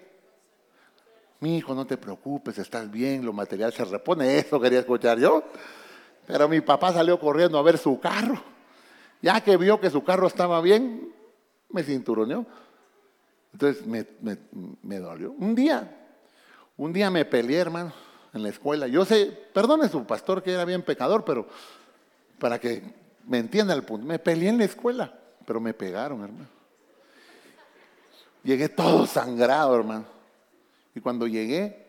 Mi 1.40 1.58
hijo, 1.58 1.74
no 1.74 1.86
te 1.86 1.96
preocupes, 1.96 2.58
estás 2.58 2.90
bien, 2.90 3.24
lo 3.24 3.32
material 3.32 3.72
se 3.72 3.84
repone. 3.84 4.38
Eso 4.38 4.60
quería 4.60 4.80
escuchar 4.80 5.18
yo. 5.18 5.42
Pero 6.26 6.48
mi 6.48 6.60
papá 6.60 6.92
salió 6.92 7.18
corriendo 7.20 7.58
a 7.58 7.62
ver 7.62 7.78
su 7.78 7.98
carro. 8.00 8.42
Ya 9.22 9.40
que 9.40 9.56
vio 9.56 9.80
que 9.80 9.90
su 9.90 10.04
carro 10.04 10.26
estaba 10.26 10.60
bien, 10.60 11.12
me 11.70 11.82
cinturoneó. 11.82 12.46
Entonces 13.52 13.86
me, 13.86 14.98
dolió. 14.98 15.32
Un 15.32 15.54
día, 15.54 15.90
un 16.76 16.92
día 16.92 17.10
me 17.10 17.24
peleé, 17.24 17.58
hermano, 17.58 17.92
en 18.34 18.42
la 18.42 18.50
escuela. 18.50 18.86
Yo 18.86 19.04
sé, 19.04 19.26
perdone 19.52 19.88
su 19.88 20.04
pastor 20.04 20.42
que 20.42 20.52
era 20.52 20.64
bien 20.64 20.82
pecador, 20.82 21.24
pero 21.24 21.46
para 22.38 22.58
que 22.58 22.82
me 23.26 23.38
entienda 23.38 23.72
el 23.72 23.82
punto. 23.82 24.06
Me 24.06 24.18
peleé 24.18 24.50
en 24.50 24.58
la 24.58 24.64
escuela, 24.64 25.12
pero 25.46 25.60
me 25.60 25.72
pegaron, 25.72 26.22
hermano. 26.22 26.48
Llegué 28.42 28.68
todo 28.68 29.06
sangrado, 29.06 29.74
hermano. 29.74 30.04
Y 30.94 31.00
cuando 31.00 31.26
llegué, 31.26 31.86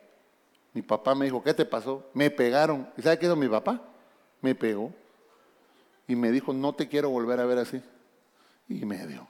mi 0.73 0.81
papá 0.81 1.15
me 1.15 1.25
dijo, 1.25 1.43
¿qué 1.43 1.53
te 1.53 1.65
pasó? 1.65 2.09
Me 2.13 2.31
pegaron. 2.31 2.89
¿Y 2.97 3.01
sabe 3.01 3.19
qué 3.19 3.25
hizo 3.25 3.35
mi 3.35 3.47
papá? 3.47 3.81
Me 4.41 4.55
pegó. 4.55 4.93
Y 6.07 6.15
me 6.15 6.31
dijo, 6.31 6.53
no 6.53 6.73
te 6.73 6.87
quiero 6.87 7.09
volver 7.09 7.39
a 7.39 7.45
ver 7.45 7.57
así. 7.59 7.81
Y 8.69 8.85
me 8.85 9.05
dio. 9.05 9.27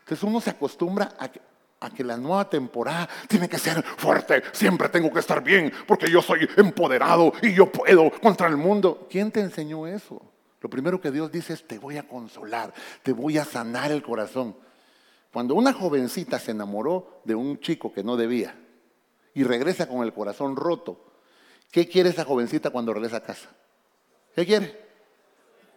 Entonces 0.00 0.22
uno 0.22 0.40
se 0.40 0.50
acostumbra 0.50 1.14
a 1.18 1.28
que, 1.28 1.40
a 1.80 1.90
que 1.90 2.04
la 2.04 2.16
nueva 2.16 2.48
temporada 2.48 3.08
tiene 3.28 3.48
que 3.48 3.58
ser 3.58 3.82
fuerte, 3.82 4.42
siempre 4.52 4.88
tengo 4.88 5.12
que 5.12 5.20
estar 5.20 5.42
bien, 5.42 5.72
porque 5.86 6.10
yo 6.10 6.20
soy 6.20 6.48
empoderado 6.56 7.32
y 7.42 7.54
yo 7.54 7.70
puedo 7.70 8.10
contra 8.20 8.48
el 8.48 8.56
mundo. 8.56 9.06
¿Quién 9.10 9.30
te 9.30 9.40
enseñó 9.40 9.86
eso? 9.86 10.20
Lo 10.60 10.70
primero 10.70 11.00
que 11.00 11.10
Dios 11.10 11.30
dice 11.30 11.52
es, 11.54 11.66
te 11.66 11.78
voy 11.78 11.98
a 11.98 12.08
consolar, 12.08 12.72
te 13.02 13.12
voy 13.12 13.38
a 13.38 13.44
sanar 13.44 13.92
el 13.92 14.02
corazón. 14.02 14.56
Cuando 15.32 15.54
una 15.54 15.72
jovencita 15.72 16.38
se 16.38 16.52
enamoró 16.52 17.20
de 17.24 17.34
un 17.34 17.58
chico 17.60 17.92
que 17.92 18.04
no 18.04 18.16
debía 18.16 18.56
y 19.34 19.42
regresa 19.42 19.88
con 19.88 20.04
el 20.04 20.12
corazón 20.12 20.54
roto, 20.54 21.12
¿qué 21.70 21.88
quiere 21.88 22.10
esa 22.10 22.24
jovencita 22.24 22.70
cuando 22.70 22.94
regresa 22.94 23.16
a 23.16 23.22
casa? 23.22 23.50
¿Qué 24.34 24.46
quiere? 24.46 24.84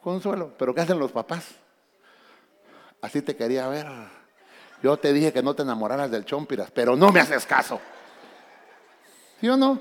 Consuelo. 0.01 0.53
¿Pero 0.57 0.73
qué 0.73 0.81
hacen 0.81 0.99
los 0.99 1.11
papás? 1.11 1.55
Así 3.01 3.21
te 3.21 3.35
quería 3.35 3.67
ver. 3.67 3.87
Yo 4.81 4.97
te 4.97 5.13
dije 5.13 5.33
que 5.33 5.41
no 5.41 5.55
te 5.55 5.63
enamoraras 5.63 6.11
del 6.11 6.25
chompiras, 6.25 6.71
pero 6.71 6.95
no 6.95 7.11
me 7.11 7.19
haces 7.19 7.45
caso. 7.45 7.79
¿Sí 9.39 9.49
o 9.49 9.57
no? 9.57 9.79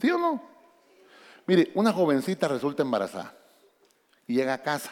¿Sí 0.00 0.10
o 0.10 0.18
no? 0.18 0.42
Mire, 1.46 1.70
una 1.74 1.92
jovencita 1.92 2.48
resulta 2.48 2.82
embarazada 2.82 3.34
y 4.26 4.34
llega 4.34 4.54
a 4.54 4.62
casa 4.62 4.90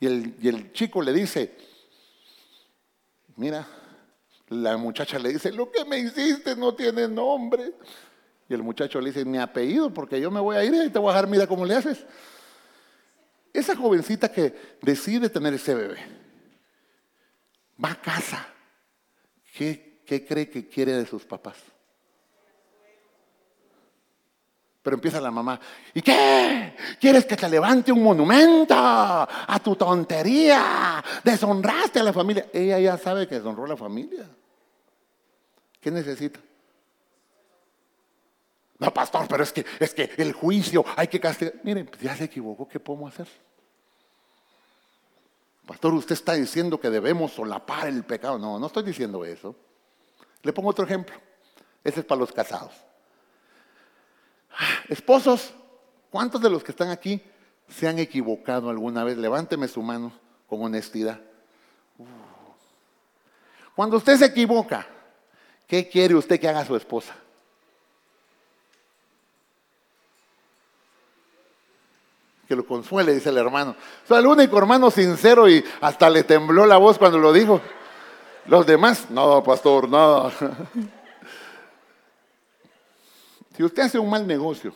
y 0.00 0.06
el, 0.06 0.36
y 0.40 0.48
el 0.48 0.72
chico 0.72 1.02
le 1.02 1.12
dice, 1.12 1.56
mira, 3.36 3.66
la 4.48 4.76
muchacha 4.76 5.18
le 5.18 5.30
dice, 5.30 5.52
lo 5.52 5.70
que 5.70 5.84
me 5.84 5.98
hiciste 5.98 6.56
no 6.56 6.74
tiene 6.74 7.08
nombre. 7.08 7.74
Y 8.48 8.54
el 8.54 8.62
muchacho 8.62 9.00
le 9.00 9.10
dice, 9.10 9.24
mi 9.24 9.38
apellido, 9.38 9.92
porque 9.92 10.20
yo 10.20 10.30
me 10.30 10.40
voy 10.40 10.56
a 10.56 10.64
ir 10.64 10.72
y 10.74 10.90
te 10.90 10.98
voy 10.98 11.10
a 11.10 11.14
dejar, 11.14 11.28
mira 11.28 11.46
cómo 11.46 11.66
le 11.66 11.74
haces. 11.74 12.06
Esa 13.52 13.74
jovencita 13.74 14.30
que 14.30 14.78
decide 14.82 15.28
tener 15.28 15.54
ese 15.54 15.74
bebé, 15.74 15.98
va 17.82 17.92
a 17.92 18.00
casa. 18.00 18.46
¿Qué, 19.54 20.02
cree 20.06 20.48
que 20.48 20.68
quiere 20.68 20.92
de 20.92 21.06
sus 21.06 21.24
papás? 21.24 21.56
Pero 24.82 24.94
empieza 24.94 25.20
la 25.20 25.30
mamá, 25.30 25.60
¿y 25.92 26.00
qué? 26.00 26.74
¿Quieres 27.00 27.26
que 27.26 27.36
te 27.36 27.48
levante 27.48 27.92
un 27.92 28.02
monumento 28.02 28.74
a 28.76 29.60
tu 29.62 29.76
tontería? 29.76 31.04
Deshonraste 31.22 31.98
a 31.98 32.04
la 32.04 32.12
familia. 32.12 32.46
Ella 32.52 32.78
ya 32.78 32.96
sabe 32.96 33.26
que 33.26 33.34
deshonró 33.34 33.66
la 33.66 33.76
familia. 33.76 34.28
¿Qué 35.80 35.90
necesita? 35.90 36.40
No, 38.78 38.94
pastor, 38.94 39.26
pero 39.28 39.42
es 39.42 39.52
que, 39.52 39.66
es 39.80 39.92
que 39.92 40.10
el 40.18 40.32
juicio 40.32 40.84
hay 40.96 41.08
que 41.08 41.18
castigar. 41.18 41.54
Miren, 41.64 41.90
ya 42.00 42.16
se 42.16 42.24
equivocó, 42.24 42.68
¿qué 42.68 42.78
podemos 42.78 43.12
hacer? 43.12 43.28
Pastor, 45.66 45.92
usted 45.94 46.14
está 46.14 46.34
diciendo 46.34 46.80
que 46.80 46.88
debemos 46.88 47.32
solapar 47.32 47.88
el 47.88 48.04
pecado. 48.04 48.38
No, 48.38 48.58
no 48.58 48.66
estoy 48.68 48.84
diciendo 48.84 49.24
eso. 49.24 49.54
Le 50.42 50.52
pongo 50.52 50.70
otro 50.70 50.84
ejemplo. 50.84 51.14
Ese 51.84 52.00
es 52.00 52.06
para 52.06 52.20
los 52.20 52.32
casados. 52.32 52.72
Esposos, 54.88 55.52
¿cuántos 56.10 56.40
de 56.40 56.48
los 56.48 56.64
que 56.64 56.72
están 56.72 56.88
aquí 56.90 57.20
se 57.68 57.86
han 57.86 57.98
equivocado 57.98 58.70
alguna 58.70 59.04
vez? 59.04 59.18
Levánteme 59.18 59.68
su 59.68 59.82
mano 59.82 60.12
con 60.46 60.62
honestidad. 60.62 61.20
Cuando 63.74 63.98
usted 63.98 64.16
se 64.16 64.24
equivoca, 64.24 64.86
¿qué 65.66 65.88
quiere 65.88 66.14
usted 66.14 66.40
que 66.40 66.48
haga 66.48 66.64
su 66.64 66.76
esposa? 66.76 67.14
Que 72.48 72.56
lo 72.56 72.66
consuele, 72.66 73.14
dice 73.14 73.28
el 73.28 73.36
hermano. 73.36 73.76
Soy 74.06 74.20
el 74.20 74.26
único 74.26 74.56
hermano 74.56 74.90
sincero 74.90 75.48
y 75.48 75.62
hasta 75.82 76.08
le 76.08 76.24
tembló 76.24 76.64
la 76.64 76.78
voz 76.78 76.96
cuando 76.98 77.18
lo 77.18 77.30
dijo. 77.30 77.60
Los 78.46 78.66
demás, 78.66 79.10
no, 79.10 79.42
pastor, 79.44 79.88
nada. 79.88 80.32
Si 83.54 83.64
usted 83.64 83.82
hace 83.82 83.98
un 83.98 84.08
mal 84.08 84.24
negocio, 84.24 84.72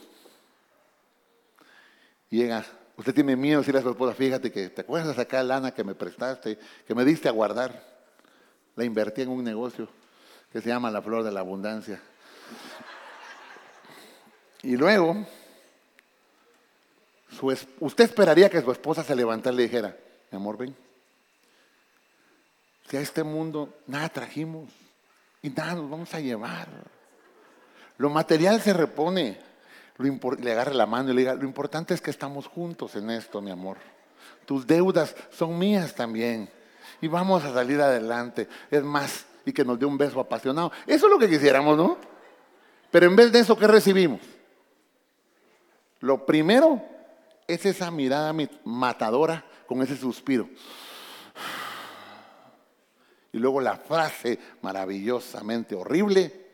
llega, 2.28 2.64
usted 2.96 3.14
tiene 3.14 3.36
miedo 3.36 3.58
de 3.58 3.62
decirle 3.62 3.78
a 3.78 3.84
su 3.84 3.90
esposa, 3.90 4.12
fíjate 4.12 4.50
que 4.50 4.70
te 4.70 4.80
acuerdas 4.80 5.10
de 5.10 5.14
sacar 5.14 5.44
lana 5.44 5.70
que 5.70 5.84
me 5.84 5.94
prestaste, 5.94 6.58
que 6.84 6.92
me 6.92 7.04
diste 7.04 7.28
a 7.28 7.30
guardar. 7.30 7.80
La 8.74 8.82
invertí 8.82 9.22
en 9.22 9.28
un 9.28 9.44
negocio 9.44 9.88
que 10.52 10.60
se 10.60 10.68
llama 10.68 10.90
La 10.90 11.00
Flor 11.00 11.22
de 11.22 11.30
la 11.30 11.38
Abundancia. 11.38 12.02
Y 14.64 14.76
luego, 14.76 15.28
usted 17.80 18.04
esperaría 18.04 18.50
que 18.50 18.60
su 18.60 18.70
esposa 18.70 19.02
se 19.02 19.14
levantara 19.16 19.54
y 19.54 19.56
le 19.58 19.62
dijera, 19.64 19.96
mi 20.30 20.36
amor, 20.36 20.56
ven. 20.56 20.74
Si 22.88 22.96
a 22.96 23.00
este 23.00 23.22
mundo 23.22 23.72
nada 23.86 24.08
trajimos 24.08 24.68
y 25.40 25.50
nada 25.50 25.74
nos 25.74 25.90
vamos 25.90 26.12
a 26.14 26.20
llevar. 26.20 26.68
Lo 27.98 28.10
material 28.10 28.60
se 28.60 28.72
repone. 28.72 29.38
le 29.98 30.52
agarre 30.52 30.74
la 30.74 30.86
mano 30.86 31.10
y 31.10 31.14
le 31.14 31.20
diga, 31.20 31.34
lo 31.34 31.44
importante 31.44 31.94
es 31.94 32.00
que 32.00 32.10
estamos 32.10 32.46
juntos 32.46 32.96
en 32.96 33.10
esto, 33.10 33.40
mi 33.40 33.50
amor. 33.50 33.78
Tus 34.46 34.66
deudas 34.66 35.14
son 35.30 35.58
mías 35.58 35.94
también. 35.94 36.50
Y 37.00 37.08
vamos 37.08 37.44
a 37.44 37.52
salir 37.52 37.80
adelante. 37.80 38.48
Es 38.70 38.82
más, 38.82 39.24
y 39.44 39.52
que 39.52 39.64
nos 39.64 39.78
dé 39.78 39.86
un 39.86 39.98
beso 39.98 40.20
apasionado. 40.20 40.72
Eso 40.86 41.06
es 41.06 41.12
lo 41.12 41.18
que 41.18 41.28
quisiéramos, 41.28 41.76
¿no? 41.76 41.96
Pero 42.90 43.06
en 43.06 43.16
vez 43.16 43.32
de 43.32 43.40
eso, 43.40 43.56
¿qué 43.56 43.66
recibimos? 43.66 44.20
Lo 46.00 46.26
primero 46.26 46.91
es 47.54 47.66
esa 47.66 47.90
mirada 47.90 48.34
matadora 48.64 49.44
con 49.66 49.82
ese 49.82 49.96
suspiro. 49.96 50.48
Y 53.32 53.38
luego 53.38 53.60
la 53.60 53.76
frase 53.76 54.38
maravillosamente 54.60 55.74
horrible, 55.74 56.50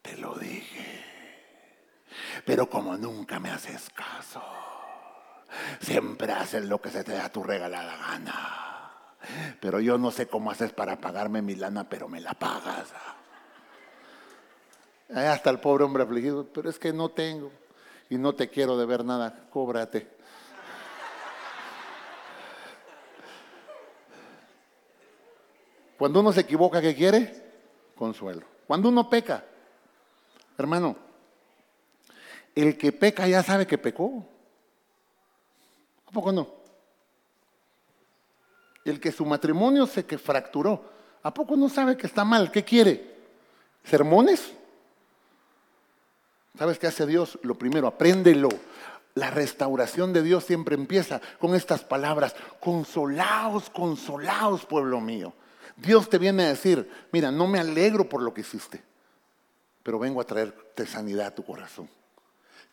te 0.00 0.16
lo 0.16 0.34
dije. 0.36 1.04
Pero 2.44 2.68
como 2.68 2.96
nunca 2.96 3.40
me 3.40 3.50
haces 3.50 3.90
caso, 3.90 4.42
siempre 5.80 6.32
haces 6.32 6.64
lo 6.64 6.80
que 6.80 6.90
se 6.90 7.02
te 7.02 7.12
da 7.12 7.28
tu 7.28 7.42
regalada 7.42 7.96
gana. 7.96 8.72
Pero 9.60 9.80
yo 9.80 9.98
no 9.98 10.10
sé 10.10 10.26
cómo 10.28 10.50
haces 10.50 10.72
para 10.72 11.00
pagarme 11.00 11.42
mi 11.42 11.54
lana, 11.54 11.88
pero 11.88 12.08
me 12.08 12.20
la 12.20 12.34
pagas. 12.34 12.92
Hasta 15.14 15.50
el 15.50 15.60
pobre 15.60 15.84
hombre 15.84 16.04
afligido, 16.04 16.46
pero 16.52 16.70
es 16.70 16.78
que 16.78 16.92
no 16.92 17.10
tengo 17.10 17.50
y 18.08 18.18
no 18.18 18.34
te 18.34 18.48
quiero 18.48 18.76
de 18.76 18.86
ver 18.86 19.04
nada, 19.04 19.46
cóbrate. 19.50 20.21
Cuando 26.02 26.18
uno 26.18 26.32
se 26.32 26.40
equivoca, 26.40 26.80
¿qué 26.80 26.96
quiere? 26.96 27.32
Consuelo. 27.94 28.42
Cuando 28.66 28.88
uno 28.88 29.08
peca, 29.08 29.44
hermano, 30.58 30.96
el 32.56 32.76
que 32.76 32.90
peca 32.90 33.28
ya 33.28 33.40
sabe 33.40 33.68
que 33.68 33.78
pecó. 33.78 34.26
¿A 36.08 36.10
poco 36.10 36.32
no? 36.32 36.48
El 38.84 38.98
que 38.98 39.12
su 39.12 39.24
matrimonio 39.24 39.86
se 39.86 40.04
que 40.04 40.18
fracturó, 40.18 40.90
¿a 41.22 41.32
poco 41.32 41.54
no 41.54 41.68
sabe 41.68 41.96
que 41.96 42.08
está 42.08 42.24
mal? 42.24 42.50
¿Qué 42.50 42.64
quiere? 42.64 43.14
¿Sermones? 43.84 44.54
¿Sabes 46.58 46.80
qué 46.80 46.88
hace 46.88 47.06
Dios? 47.06 47.38
Lo 47.42 47.54
primero, 47.54 47.86
apréndelo. 47.86 48.48
La 49.14 49.30
restauración 49.30 50.12
de 50.12 50.24
Dios 50.24 50.42
siempre 50.42 50.74
empieza 50.74 51.20
con 51.38 51.54
estas 51.54 51.84
palabras, 51.84 52.34
consolaos, 52.58 53.70
consolaos, 53.70 54.66
pueblo 54.66 55.00
mío. 55.00 55.32
Dios 55.76 56.08
te 56.08 56.18
viene 56.18 56.44
a 56.44 56.48
decir, 56.48 56.90
mira, 57.12 57.30
no 57.30 57.46
me 57.46 57.58
alegro 57.58 58.08
por 58.08 58.22
lo 58.22 58.32
que 58.32 58.42
hiciste, 58.42 58.82
pero 59.82 59.98
vengo 59.98 60.20
a 60.20 60.24
traerte 60.24 60.86
sanidad 60.86 61.26
a 61.26 61.34
tu 61.34 61.44
corazón. 61.44 61.88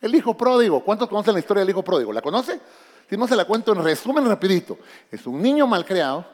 El 0.00 0.14
hijo 0.14 0.36
pródigo, 0.36 0.82
¿cuántos 0.82 1.08
conocen 1.08 1.34
la 1.34 1.40
historia 1.40 1.60
del 1.60 1.70
hijo 1.70 1.82
pródigo? 1.82 2.12
¿La 2.12 2.22
conoce? 2.22 2.60
Si 3.08 3.16
no 3.16 3.26
se 3.26 3.36
la 3.36 3.44
cuento 3.44 3.72
en 3.72 3.82
resumen 3.82 4.26
rapidito. 4.26 4.78
Es 5.10 5.26
un 5.26 5.42
niño 5.42 5.66
malcriado 5.66 6.26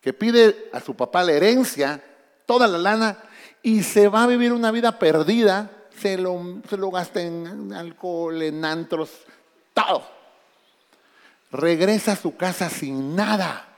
que 0.00 0.12
pide 0.12 0.70
a 0.72 0.80
su 0.80 0.94
papá 0.94 1.24
la 1.24 1.32
herencia, 1.32 2.02
toda 2.46 2.66
la 2.66 2.78
lana, 2.78 3.18
y 3.62 3.82
se 3.82 4.08
va 4.08 4.22
a 4.22 4.26
vivir 4.28 4.52
una 4.52 4.70
vida 4.70 4.98
perdida, 4.98 5.70
se 6.00 6.16
lo, 6.16 6.60
se 6.68 6.76
lo 6.76 6.90
gasta 6.90 7.20
en 7.20 7.72
alcohol, 7.72 8.40
en 8.42 8.64
antros, 8.64 9.10
todo. 9.74 10.04
Regresa 11.50 12.12
a 12.12 12.16
su 12.16 12.36
casa 12.36 12.70
sin 12.70 13.16
nada 13.16 13.75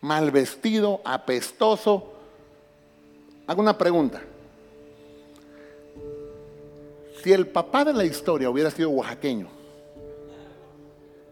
mal 0.00 0.30
vestido, 0.30 1.00
apestoso. 1.04 2.12
Hago 3.46 3.60
una 3.60 3.76
pregunta. 3.76 4.22
Si 7.22 7.32
el 7.32 7.48
papá 7.48 7.84
de 7.84 7.92
la 7.92 8.04
historia 8.04 8.48
hubiera 8.48 8.70
sido 8.70 8.90
oaxaqueño, 8.90 9.48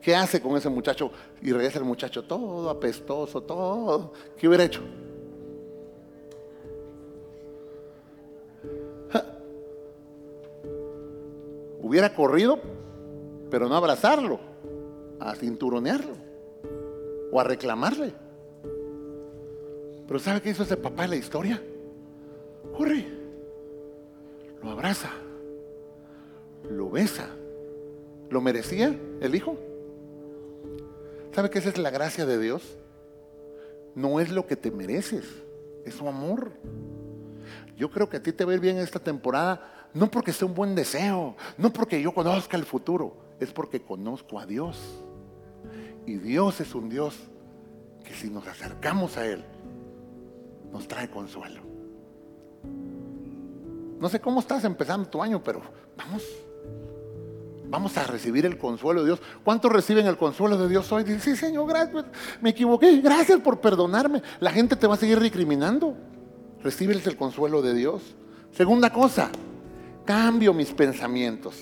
¿qué 0.00 0.16
hace 0.16 0.40
con 0.40 0.56
ese 0.56 0.68
muchacho? 0.68 1.10
Y 1.42 1.52
regresa 1.52 1.78
el 1.78 1.84
muchacho 1.84 2.24
todo 2.24 2.68
apestoso, 2.70 3.40
todo. 3.42 4.12
¿Qué 4.36 4.48
hubiera 4.48 4.64
hecho? 4.64 4.82
Hubiera 11.80 12.12
corrido, 12.12 12.58
pero 13.48 13.68
no 13.68 13.76
abrazarlo, 13.76 14.40
a 15.20 15.36
cinturonearlo 15.36 16.14
o 17.30 17.40
a 17.40 17.44
reclamarle. 17.44 18.25
Pero 20.06 20.18
¿sabe 20.20 20.40
qué 20.40 20.50
hizo 20.50 20.62
ese 20.62 20.76
papá 20.76 21.04
en 21.04 21.10
la 21.10 21.16
historia? 21.16 21.62
Corre, 22.76 23.06
lo 24.62 24.70
abraza, 24.70 25.10
lo 26.70 26.90
besa. 26.90 27.28
¿Lo 28.30 28.40
merecía 28.40 28.98
el 29.20 29.34
hijo? 29.34 29.56
¿Sabe 31.32 31.50
qué 31.50 31.58
esa 31.58 31.68
es 31.68 31.78
la 31.78 31.90
gracia 31.90 32.26
de 32.26 32.38
Dios? 32.38 32.76
No 33.94 34.20
es 34.20 34.30
lo 34.30 34.46
que 34.46 34.56
te 34.56 34.70
mereces, 34.70 35.24
es 35.84 35.94
su 35.94 36.08
amor. 36.08 36.50
Yo 37.76 37.90
creo 37.90 38.08
que 38.08 38.16
a 38.16 38.22
ti 38.22 38.32
te 38.32 38.44
va 38.44 38.52
a 38.52 38.54
ir 38.54 38.60
bien 38.60 38.78
esta 38.78 38.98
temporada, 38.98 39.88
no 39.94 40.10
porque 40.10 40.32
sea 40.32 40.48
un 40.48 40.54
buen 40.54 40.74
deseo, 40.74 41.36
no 41.56 41.72
porque 41.72 42.00
yo 42.00 42.12
conozca 42.12 42.56
el 42.56 42.64
futuro, 42.64 43.16
es 43.38 43.52
porque 43.52 43.80
conozco 43.80 44.38
a 44.38 44.46
Dios. 44.46 45.02
Y 46.06 46.16
Dios 46.16 46.60
es 46.60 46.74
un 46.74 46.88
Dios 46.88 47.16
que 48.04 48.14
si 48.14 48.28
nos 48.30 48.46
acercamos 48.46 49.16
a 49.16 49.26
Él, 49.26 49.44
nos 50.72 50.86
trae 50.88 51.08
consuelo. 51.10 51.62
No 53.98 54.08
sé 54.08 54.20
cómo 54.20 54.40
estás 54.40 54.64
empezando 54.64 55.08
tu 55.08 55.22
año, 55.22 55.42
pero 55.42 55.62
vamos. 55.96 56.22
Vamos 57.68 57.96
a 57.96 58.04
recibir 58.04 58.46
el 58.46 58.58
consuelo 58.58 59.00
de 59.00 59.06
Dios. 59.06 59.20
¿Cuántos 59.42 59.72
reciben 59.72 60.06
el 60.06 60.16
consuelo 60.16 60.56
de 60.56 60.68
Dios 60.68 60.90
hoy? 60.92 61.02
Dicen, 61.02 61.20
sí, 61.20 61.36
Señor, 61.36 61.66
gracias, 61.68 62.04
me 62.40 62.50
equivoqué, 62.50 63.00
gracias 63.00 63.40
por 63.40 63.60
perdonarme. 63.60 64.22
La 64.38 64.52
gente 64.52 64.76
te 64.76 64.86
va 64.86 64.94
a 64.94 64.98
seguir 64.98 65.18
recriminando. 65.18 65.96
Recibes 66.62 67.06
el 67.06 67.16
consuelo 67.16 67.62
de 67.62 67.74
Dios. 67.74 68.02
Segunda 68.52 68.92
cosa, 68.92 69.30
cambio 70.04 70.54
mis 70.54 70.72
pensamientos. 70.72 71.56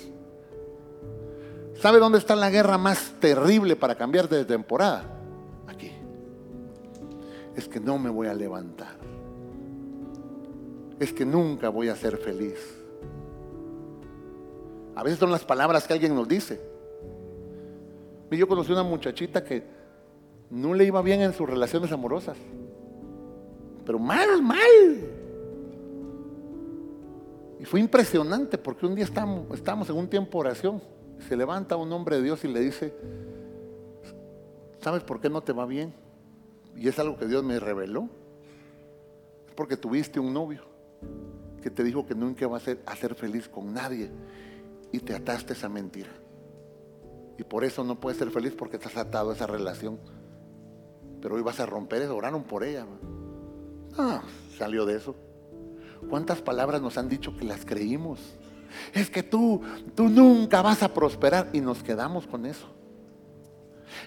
¿Sabe 1.81 1.99
dónde 1.99 2.19
está 2.19 2.37
la 2.37 2.51
guerra 2.51 2.79
más 2.79 3.15
terrible 3.19 3.77
para 3.77 3.95
cambiar 3.95 4.29
de 4.29 4.45
temporada? 4.45 5.05
Es 7.57 7.69
que 7.69 7.81
no 7.81 7.99
me 7.99 8.11
voy 8.11 8.27
a 8.27 8.35
levantar 8.35 8.97
es 10.99 11.13
que 11.13 11.25
nunca 11.25 11.69
voy 11.69 11.89
a 11.89 11.97
ser 11.97 12.17
feliz. 12.17 12.59
A 14.95 15.03
veces 15.03 15.19
son 15.19 15.31
las 15.31 15.45
palabras 15.45 15.87
que 15.87 15.93
alguien 15.93 16.15
nos 16.15 16.29
dice. 16.29 16.61
Yo 18.31 18.49
conocí 18.49 18.73
una 18.73 18.83
muchachita 18.83 19.45
que 19.45 19.65
no 20.51 20.75
le 20.75 20.85
iba 20.85 21.01
bien 21.03 21.21
en 21.21 21.33
sus 21.33 21.49
relaciones 21.49 21.93
amorosas. 21.93 22.37
Pero 23.85 23.99
mal, 23.99 24.43
mal. 24.43 24.59
Y 27.61 27.65
fue 27.65 27.81
impresionante 27.81 28.59
porque 28.59 28.87
un 28.87 28.95
día 28.95 29.05
estamos, 29.05 29.47
estamos 29.53 29.89
en 29.89 29.97
un 29.97 30.09
tiempo 30.09 30.43
de 30.43 30.49
oración. 30.49 30.83
Se 31.29 31.37
levanta 31.37 31.77
un 31.77 31.93
hombre 31.93 32.17
de 32.17 32.23
Dios 32.23 32.45
y 32.45 32.49
le 32.49 32.61
dice, 32.61 32.93
¿sabes 34.81 35.03
por 35.05 35.21
qué 35.21 35.31
no 35.31 35.41
te 35.41 35.53
va 35.53 35.65
bien? 35.65 35.93
Y 36.77 36.89
es 36.89 36.99
algo 36.99 37.17
que 37.17 37.27
Dios 37.27 37.45
me 37.45 37.59
reveló. 37.61 38.09
Es 39.47 39.55
porque 39.55 39.77
tuviste 39.77 40.21
un 40.21 40.33
novio 40.33 40.63
que 41.63 41.71
te 41.71 41.83
dijo 41.83 42.07
que 42.07 42.15
nunca 42.15 42.47
vas 42.47 42.63
a 42.63 42.65
ser, 42.67 42.83
a 42.85 42.97
ser 42.97 43.15
feliz 43.15 43.49
con 43.49 43.73
nadie 43.73 44.11
y 44.93 44.99
te 44.99 45.15
ataste 45.15 45.55
esa 45.55 45.69
mentira. 45.69 46.11
Y 47.39 47.43
por 47.43 47.65
eso 47.65 47.83
no 47.83 47.99
puedes 47.99 48.19
ser 48.19 48.31
feliz 48.31 48.55
porque 48.57 48.77
has 48.77 48.97
atado 48.97 49.31
a 49.31 49.35
esa 49.35 49.47
relación. 49.47 49.99
Pero 51.21 51.37
hoy 51.37 51.43
vas 51.43 51.59
a 51.61 51.67
romper 51.67 52.03
eso, 52.03 52.17
oraron 52.17 52.45
por 52.45 52.65
ella. 52.65 52.87
Ah, 53.97 54.23
salió 54.57 54.85
de 54.85 54.97
eso. 54.97 55.17
¿Cuántas 56.09 56.43
palabras 56.43 56.83
nos 56.83 56.99
han 56.99 57.09
dicho 57.09 57.37
que 57.37 57.45
las 57.45 57.65
creímos? 57.65 58.21
Es 58.93 59.09
que 59.09 59.23
tú, 59.23 59.63
tú 59.95 60.09
nunca 60.09 60.63
vas 60.63 60.83
a 60.83 60.93
prosperar 60.93 61.49
y 61.53 61.61
nos 61.61 61.83
quedamos 61.83 62.27
con 62.27 62.45
eso. 62.47 62.67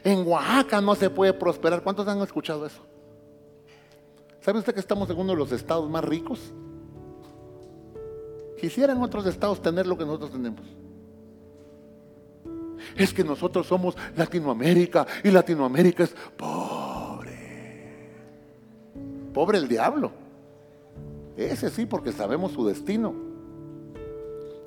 En 0.04 0.28
Oaxaca 0.28 0.82
no 0.82 0.96
se 0.96 1.10
puede 1.10 1.34
prosperar. 1.34 1.82
¿Cuántos 1.84 2.08
han 2.08 2.22
escuchado 2.22 2.66
eso? 2.66 2.82
¿Sabe 4.42 4.60
usted 4.60 4.74
que 4.74 4.80
estamos 4.80 5.10
en 5.10 5.18
uno 5.18 5.34
de 5.34 5.40
los 5.40 5.52
estados 5.52 5.90
más 5.90 6.04
ricos? 6.04 6.54
Quisieran 8.60 9.02
otros 9.02 9.26
estados 9.26 9.62
tener 9.62 9.86
lo 9.86 9.98
que 9.98 10.06
nosotros 10.06 10.32
tenemos. 10.32 10.66
Es 12.96 13.14
que 13.14 13.24
nosotros 13.24 13.68
somos 13.68 13.96
Latinoamérica 14.16 15.06
y 15.24 15.32
Latinoamérica 15.32 16.04
es 16.04 16.16
pobre. 16.36 17.38
Pobre 19.34 19.58
el 19.58 19.68
diablo. 19.68 20.12
Ese 21.36 21.70
sí, 21.70 21.86
porque 21.86 22.12
sabemos 22.12 22.54
su 22.54 22.66
destino. 22.66 23.14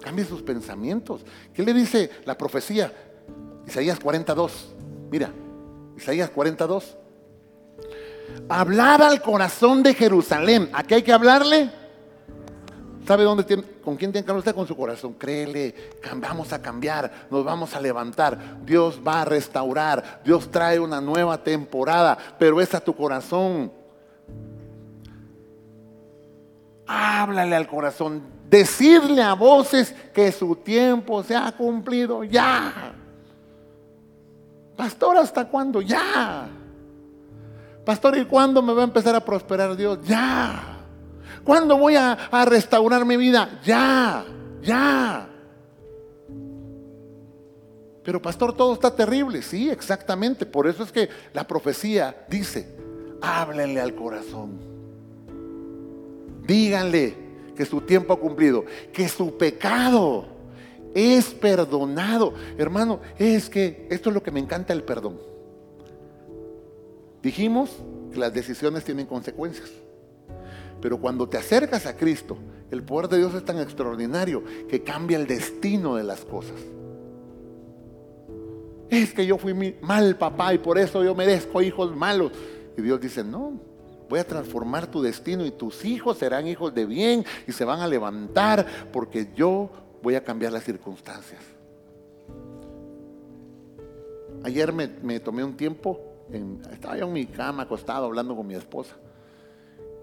Cambie 0.01 0.25
sus 0.25 0.43
pensamientos. 0.43 1.25
¿Qué 1.53 1.63
le 1.65 1.75
dice 1.75 2.11
la 2.25 2.39
profecía? 2.39 2.93
Isaías 3.67 3.99
42. 3.99 4.75
Mira, 5.11 5.33
Isaías 5.97 6.31
42. 6.31 6.97
Hablaba 8.49 9.09
al 9.09 9.21
corazón 9.21 9.83
de 9.83 9.95
Jerusalén. 9.95 10.71
¿A 10.73 10.85
qué 10.85 10.97
hay 10.97 11.03
que 11.03 11.13
hablarle? 11.13 11.71
¿Sabe 13.07 13.25
dónde 13.25 13.43
tiene, 13.43 13.65
con 13.83 13.97
quién 13.97 14.13
tiene 14.13 14.25
que 14.25 14.31
hablar 14.31 14.41
usted? 14.41 14.55
Con 14.55 14.69
su 14.69 14.77
corazón. 14.77 15.15
Créele, 15.15 15.75
vamos 16.17 16.53
a 16.53 16.63
cambiar, 16.63 17.27
nos 17.29 17.45
vamos 17.45 17.75
a 17.75 17.81
levantar. 17.81 18.65
Dios 18.65 19.01
va 19.05 19.23
a 19.23 19.25
restaurar. 19.25 20.21
Dios 20.25 20.49
trae 20.51 20.79
una 20.79 21.01
nueva 21.01 21.43
temporada, 21.43 22.17
pero 22.39 22.61
es 22.61 22.73
a 22.73 22.81
tu 22.81 22.95
corazón. 22.95 23.73
Háblale 26.87 27.57
al 27.57 27.67
corazón. 27.67 28.23
Decirle 28.49 29.23
a 29.23 29.35
voces 29.35 29.93
que 30.13 30.31
su 30.31 30.57
tiempo 30.57 31.23
se 31.23 31.35
ha 31.35 31.51
cumplido 31.53 32.23
ya. 32.23 32.95
Pastor, 34.81 35.19
¿hasta 35.19 35.47
cuándo? 35.47 35.83
Ya. 35.83 36.49
Pastor, 37.85 38.17
¿y 38.17 38.25
cuándo 38.25 38.63
me 38.63 38.73
va 38.73 38.81
a 38.81 38.85
empezar 38.85 39.15
a 39.15 39.23
prosperar 39.23 39.77
Dios? 39.77 39.99
Ya. 40.05 40.79
¿Cuándo 41.45 41.77
voy 41.77 41.97
a, 41.97 42.17
restaurar 42.47 43.05
mi 43.05 43.19
vida? 43.19 43.61
Ya, 43.63 44.25
ya. 44.63 45.29
Pero 48.03 48.23
pastor, 48.23 48.57
todo 48.57 48.73
está 48.73 48.97
terrible. 48.97 49.43
Sí, 49.43 49.69
exactamente. 49.69 50.47
Por 50.47 50.67
eso 50.67 50.83
es 50.83 50.91
que 50.91 51.11
la 51.35 51.47
profecía 51.47 52.25
dice, 52.31 52.75
háblenle 53.21 53.83
al 53.83 53.95
corazón. 53.95 54.61
Díganle 56.47 57.53
que 57.55 57.67
su 57.67 57.83
tiempo 57.83 58.15
ha 58.15 58.19
cumplido, 58.19 58.65
que 58.95 59.11
su 59.11 59.37
pecado 59.37 60.40
es 60.95 61.27
perdonado. 61.27 62.35
Hermano, 62.59 63.01
es 63.19 63.49
que 63.49 63.87
esto 63.91 64.11
es 64.11 64.15
lo 64.15 64.23
que 64.23 64.31
me 64.31 64.41
encanta 64.41 64.73
el 64.73 64.83
perdón. 64.83 65.19
Dijimos 67.23 67.71
que 68.13 68.19
las 68.19 68.33
decisiones 68.33 68.85
tienen 68.85 69.07
consecuencias. 69.07 69.71
Pero 70.81 70.99
cuando 70.99 71.29
te 71.29 71.37
acercas 71.37 71.87
a 71.87 71.97
Cristo, 71.97 72.39
el 72.71 72.83
poder 72.83 73.09
de 73.09 73.19
Dios 73.19 73.35
es 73.35 73.45
tan 73.45 73.59
extraordinario 73.59 74.43
que 74.69 74.83
cambia 74.83 75.19
el 75.19 75.27
destino 75.27 75.97
de 75.97 76.05
las 76.05 76.25
cosas. 76.25 76.57
Es 78.89 79.13
que 79.13 79.27
yo 79.27 79.39
fui 79.39 79.77
mal 79.83 80.17
papá 80.17 80.55
y 80.55 80.59
por 80.59 80.79
eso 80.79 81.05
yo 81.05 81.15
merezco 81.15 81.63
hijos 81.63 81.95
malos. 81.95 82.33
Y 82.77 82.83
Dios 82.83 83.01
dice, 83.01 83.23
no, 83.23 83.61
voy 84.09 84.19
a 84.19 84.27
transformar 84.27 84.89
tu 84.89 85.03
destino 85.03 85.45
y 85.45 85.51
tus 85.51 85.85
hijos 85.85 86.19
serán 86.19 86.49
hijos 86.49 86.75
de 86.75 86.87
bien 86.87 87.25
y 87.47 87.53
se 87.53 87.65
van 87.65 87.81
a 87.81 87.87
levantar 87.87 88.67
porque 88.93 89.29
yo 89.37 89.71
voy 90.03 90.15
a 90.15 90.25
cambiar 90.25 90.53
las 90.53 90.65
circunstancias. 90.65 91.41
Ayer 94.43 94.73
me, 94.73 95.21
tomé 95.21 95.45
un 95.45 95.57
tiempo, 95.57 96.01
estaba 96.73 96.97
yo 96.97 97.07
en 97.07 97.13
mi 97.13 97.27
cama 97.27 97.65
acostado 97.65 98.07
hablando 98.07 98.35
con 98.35 98.47
mi 98.47 98.55
esposa 98.55 98.97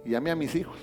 y 0.06 0.12
llamé 0.12 0.32
a 0.32 0.36
mis 0.36 0.54
hijos. 0.56 0.78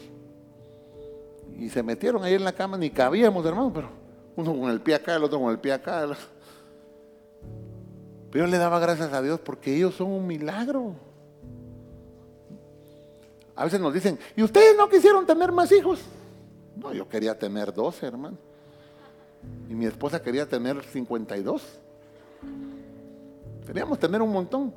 Y 1.56 1.68
se 1.70 1.82
metieron 1.82 2.24
ahí 2.24 2.34
en 2.34 2.44
la 2.44 2.52
cama, 2.52 2.76
ni 2.76 2.90
cabíamos, 2.90 3.46
hermano, 3.46 3.72
pero 3.72 3.88
uno 4.34 4.58
con 4.58 4.70
el 4.70 4.80
pie 4.80 4.96
acá, 4.96 5.14
el 5.14 5.22
otro 5.22 5.38
con 5.40 5.52
el 5.52 5.60
pie 5.60 5.72
acá. 5.72 6.08
Pero 8.30 8.46
yo 8.46 8.50
le 8.50 8.58
daba 8.58 8.80
gracias 8.80 9.12
a 9.12 9.22
Dios 9.22 9.38
porque 9.38 9.76
ellos 9.76 9.94
son 9.94 10.10
un 10.10 10.26
milagro. 10.26 10.96
A 13.54 13.64
veces 13.64 13.80
nos 13.80 13.94
dicen, 13.94 14.18
¿y 14.34 14.42
ustedes 14.42 14.76
no 14.76 14.88
quisieron 14.88 15.24
tener 15.24 15.52
más 15.52 15.70
hijos? 15.70 16.00
No, 16.76 16.92
yo 16.92 17.08
quería 17.08 17.38
tener 17.38 17.72
12, 17.72 18.04
hermano. 18.04 18.36
Y 19.68 19.74
mi 19.74 19.86
esposa 19.86 20.22
quería 20.22 20.48
tener 20.48 20.82
52. 20.82 21.80
Queríamos 23.66 23.98
tener 23.98 24.20
un 24.22 24.32
montón. 24.32 24.74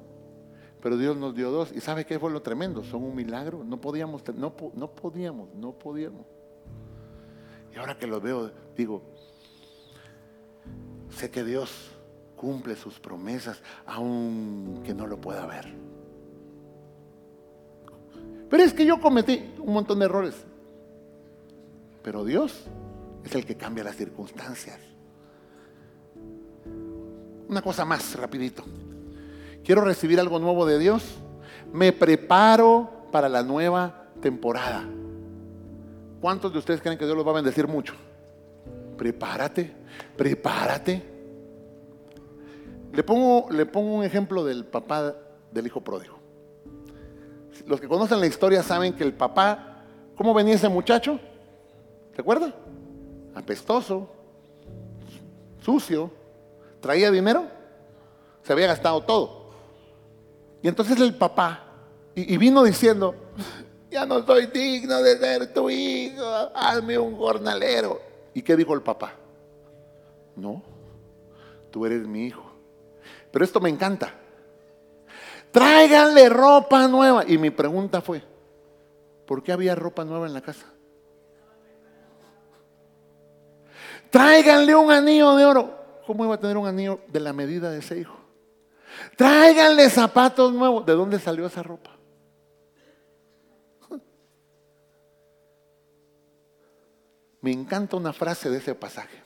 Pero 0.81 0.97
Dios 0.97 1.17
nos 1.17 1.35
dio 1.35 1.51
dos. 1.51 1.71
¿Y 1.75 1.81
sabe 1.81 2.05
qué 2.05 2.19
fue 2.19 2.31
lo 2.31 2.41
tremendo? 2.41 2.83
Son 2.83 3.03
un 3.03 3.15
milagro. 3.15 3.63
No 3.63 3.81
podíamos, 3.81 4.23
no, 4.35 4.53
no 4.75 4.91
podíamos, 4.91 5.53
no 5.55 5.71
podíamos. 5.73 6.25
Y 7.73 7.77
ahora 7.77 7.97
que 7.97 8.07
los 8.07 8.21
veo, 8.21 8.51
digo, 8.75 9.01
sé 11.09 11.29
que 11.29 11.43
Dios 11.43 11.91
cumple 12.35 12.75
sus 12.75 12.99
promesas 12.99 13.61
aunque 13.85 14.93
no 14.93 15.07
lo 15.07 15.19
pueda 15.19 15.45
ver. 15.45 15.65
Pero 18.49 18.63
es 18.63 18.73
que 18.73 18.85
yo 18.85 19.01
cometí 19.01 19.53
un 19.59 19.73
montón 19.73 19.99
de 19.99 20.05
errores. 20.05 20.35
Pero 22.03 22.23
Dios 22.23 22.65
es 23.23 23.35
el 23.35 23.45
que 23.45 23.55
cambia 23.55 23.83
las 23.83 23.95
circunstancias. 23.95 24.79
Una 27.47 27.61
cosa 27.61 27.85
más, 27.85 28.15
rapidito. 28.15 28.63
Quiero 29.63 29.81
recibir 29.81 30.19
algo 30.19 30.39
nuevo 30.39 30.65
de 30.65 30.79
Dios. 30.79 31.03
Me 31.71 31.93
preparo 31.93 33.07
para 33.11 33.29
la 33.29 33.43
nueva 33.43 34.07
temporada. 34.21 34.83
¿Cuántos 36.21 36.51
de 36.51 36.59
ustedes 36.59 36.81
creen 36.81 36.97
que 36.97 37.05
Dios 37.05 37.15
los 37.15 37.25
va 37.25 37.31
a 37.31 37.35
bendecir 37.35 37.67
mucho? 37.67 37.93
Prepárate, 38.97 39.71
prepárate. 40.15 41.03
Le 42.91 43.03
pongo, 43.03 43.49
le 43.51 43.65
pongo 43.65 43.95
un 43.95 44.03
ejemplo 44.03 44.43
del 44.43 44.65
papá 44.65 45.15
del 45.51 45.67
hijo 45.67 45.81
pródigo. 45.81 46.17
Los 47.65 47.79
que 47.79 47.87
conocen 47.87 48.19
la 48.19 48.27
historia 48.27 48.63
saben 48.63 48.93
que 48.93 49.03
el 49.03 49.13
papá, 49.13 49.83
¿cómo 50.15 50.33
venía 50.33 50.55
ese 50.55 50.69
muchacho? 50.69 51.19
¿Se 52.15 52.21
acuerda? 52.21 52.53
Apestoso, 53.37 54.09
sucio, 55.61 56.09
traía 56.81 57.11
dinero, 57.11 57.45
se 58.41 58.51
había 58.51 58.65
gastado 58.65 59.01
todo. 59.03 59.51
Y 60.63 60.67
entonces 60.67 60.99
el 60.99 61.13
papá, 61.13 61.63
y, 62.15 62.35
vino 62.37 62.63
diciendo, 62.63 63.13
ya 63.91 64.07
no 64.07 64.25
soy 64.25 64.47
digno 64.47 65.03
de 65.03 65.19
ser 65.19 65.53
tu 65.53 65.69
hijo, 65.69 66.25
hazme 66.55 66.97
un 66.97 67.15
jornalero. 67.15 68.01
¿Y 68.33 68.41
qué 68.41 68.55
dijo 68.55 68.73
el 68.73 68.81
papá? 68.81 69.13
No, 70.35 70.63
tú 71.69 71.85
eres 71.85 72.07
mi 72.07 72.25
hijo. 72.25 72.43
Pero 73.31 73.45
esto 73.45 73.59
me 73.59 73.69
encanta. 73.69 74.15
Tráiganle 75.51 76.27
ropa 76.29 76.87
nueva. 76.87 77.23
Y 77.27 77.37
mi 77.37 77.51
pregunta 77.51 78.01
fue, 78.01 78.23
¿por 79.27 79.43
qué 79.43 79.51
había 79.51 79.75
ropa 79.75 80.03
nueva 80.03 80.25
en 80.25 80.33
la 80.33 80.41
casa? 80.41 80.65
Tráiganle 84.09 84.75
un 84.75 84.91
anillo 84.91 85.35
de 85.35 85.45
oro. 85.45 85.77
¿Cómo 86.05 86.25
iba 86.25 86.35
a 86.35 86.39
tener 86.39 86.57
un 86.57 86.67
anillo 86.67 87.01
de 87.07 87.19
la 87.19 87.33
medida 87.33 87.71
de 87.71 87.79
ese 87.79 87.99
hijo? 87.99 88.17
Tráiganle 89.15 89.89
zapatos 89.89 90.53
nuevos. 90.53 90.85
¿De 90.85 90.93
dónde 90.93 91.19
salió 91.19 91.45
esa 91.45 91.63
ropa? 91.63 91.91
Me 97.41 97.51
encanta 97.51 97.97
una 97.97 98.13
frase 98.13 98.49
de 98.49 98.57
ese 98.57 98.75
pasaje. 98.75 99.23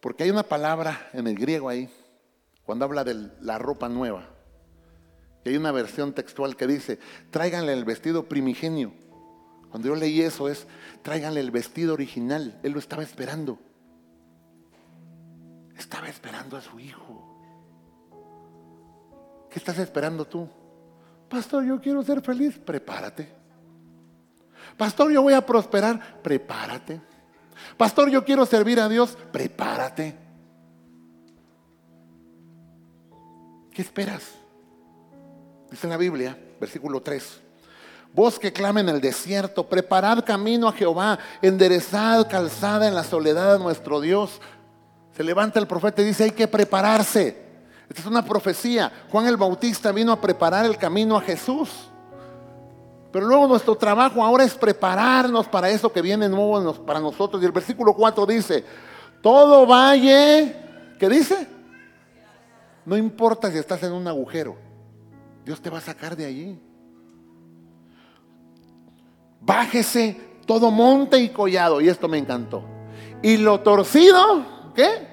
Porque 0.00 0.24
hay 0.24 0.30
una 0.30 0.44
palabra 0.44 1.10
en 1.12 1.26
el 1.26 1.36
griego 1.36 1.68
ahí, 1.68 1.90
cuando 2.64 2.84
habla 2.86 3.04
de 3.04 3.30
la 3.40 3.58
ropa 3.58 3.88
nueva. 3.88 4.28
Y 5.44 5.50
hay 5.50 5.56
una 5.56 5.72
versión 5.72 6.12
textual 6.12 6.56
que 6.56 6.66
dice, 6.66 6.98
tráiganle 7.30 7.72
el 7.72 7.84
vestido 7.84 8.24
primigenio. 8.24 8.92
Cuando 9.70 9.88
yo 9.88 9.94
leí 9.94 10.20
eso 10.20 10.48
es, 10.48 10.66
tráiganle 11.02 11.40
el 11.40 11.50
vestido 11.50 11.94
original. 11.94 12.58
Él 12.62 12.72
lo 12.72 12.78
estaba 12.78 13.02
esperando. 13.02 13.58
Estaba 15.76 16.08
esperando 16.08 16.56
a 16.56 16.60
su 16.60 16.78
hijo. 16.78 17.26
¿Qué 19.48 19.58
estás 19.58 19.78
esperando 19.78 20.24
tú? 20.24 20.48
Pastor, 21.28 21.64
yo 21.64 21.80
quiero 21.80 22.02
ser 22.02 22.20
feliz, 22.20 22.58
prepárate. 22.58 23.28
Pastor, 24.76 25.10
yo 25.12 25.22
voy 25.22 25.34
a 25.34 25.44
prosperar, 25.44 26.20
prepárate. 26.22 27.00
Pastor, 27.76 28.10
yo 28.10 28.24
quiero 28.24 28.44
servir 28.46 28.80
a 28.80 28.88
Dios, 28.88 29.16
prepárate. 29.30 30.16
¿Qué 33.70 33.82
esperas? 33.82 34.34
Dice 35.70 35.86
en 35.86 35.90
la 35.90 35.96
Biblia, 35.96 36.36
versículo 36.60 37.00
3. 37.00 37.40
Vos 38.12 38.38
que 38.38 38.52
clamen 38.52 38.88
en 38.88 38.96
el 38.96 39.00
desierto, 39.00 39.68
preparad 39.68 40.24
camino 40.24 40.68
a 40.68 40.72
Jehová, 40.72 41.18
enderezad 41.40 42.28
calzada 42.28 42.88
en 42.88 42.94
la 42.94 43.04
soledad 43.04 43.52
de 43.52 43.58
nuestro 43.60 44.00
Dios. 44.00 44.40
Se 45.16 45.22
levanta 45.22 45.60
el 45.60 45.66
profeta 45.66 46.02
y 46.02 46.06
dice, 46.06 46.24
hay 46.24 46.30
que 46.32 46.48
prepararse. 46.48 47.50
Esta 47.88 48.02
es 48.02 48.06
una 48.06 48.24
profecía. 48.24 48.92
Juan 49.10 49.26
el 49.26 49.36
Bautista 49.36 49.92
vino 49.92 50.12
a 50.12 50.20
preparar 50.20 50.66
el 50.66 50.76
camino 50.76 51.16
a 51.16 51.20
Jesús. 51.20 51.70
Pero 53.12 53.26
luego 53.26 53.46
nuestro 53.46 53.76
trabajo 53.76 54.22
ahora 54.22 54.44
es 54.44 54.54
prepararnos 54.54 55.48
para 55.48 55.68
eso 55.68 55.92
que 55.92 56.02
viene 56.02 56.28
nuevo 56.28 56.72
para 56.84 57.00
nosotros. 57.00 57.42
Y 57.42 57.46
el 57.46 57.52
versículo 57.52 57.94
4 57.94 58.26
dice, 58.26 58.64
todo 59.20 59.66
valle, 59.66 60.56
¿qué 60.98 61.08
dice? 61.08 61.48
No 62.84 62.96
importa 62.96 63.50
si 63.50 63.58
estás 63.58 63.82
en 63.82 63.92
un 63.92 64.06
agujero, 64.06 64.56
Dios 65.44 65.60
te 65.60 65.70
va 65.70 65.78
a 65.78 65.82
sacar 65.82 66.16
de 66.16 66.24
allí. 66.24 66.60
Bájese 69.40 70.20
todo 70.46 70.70
monte 70.70 71.18
y 71.18 71.30
collado, 71.30 71.80
y 71.80 71.88
esto 71.88 72.08
me 72.08 72.18
encantó. 72.18 72.62
Y 73.22 73.36
lo 73.36 73.60
torcido, 73.60 74.72
¿qué? 74.74 75.08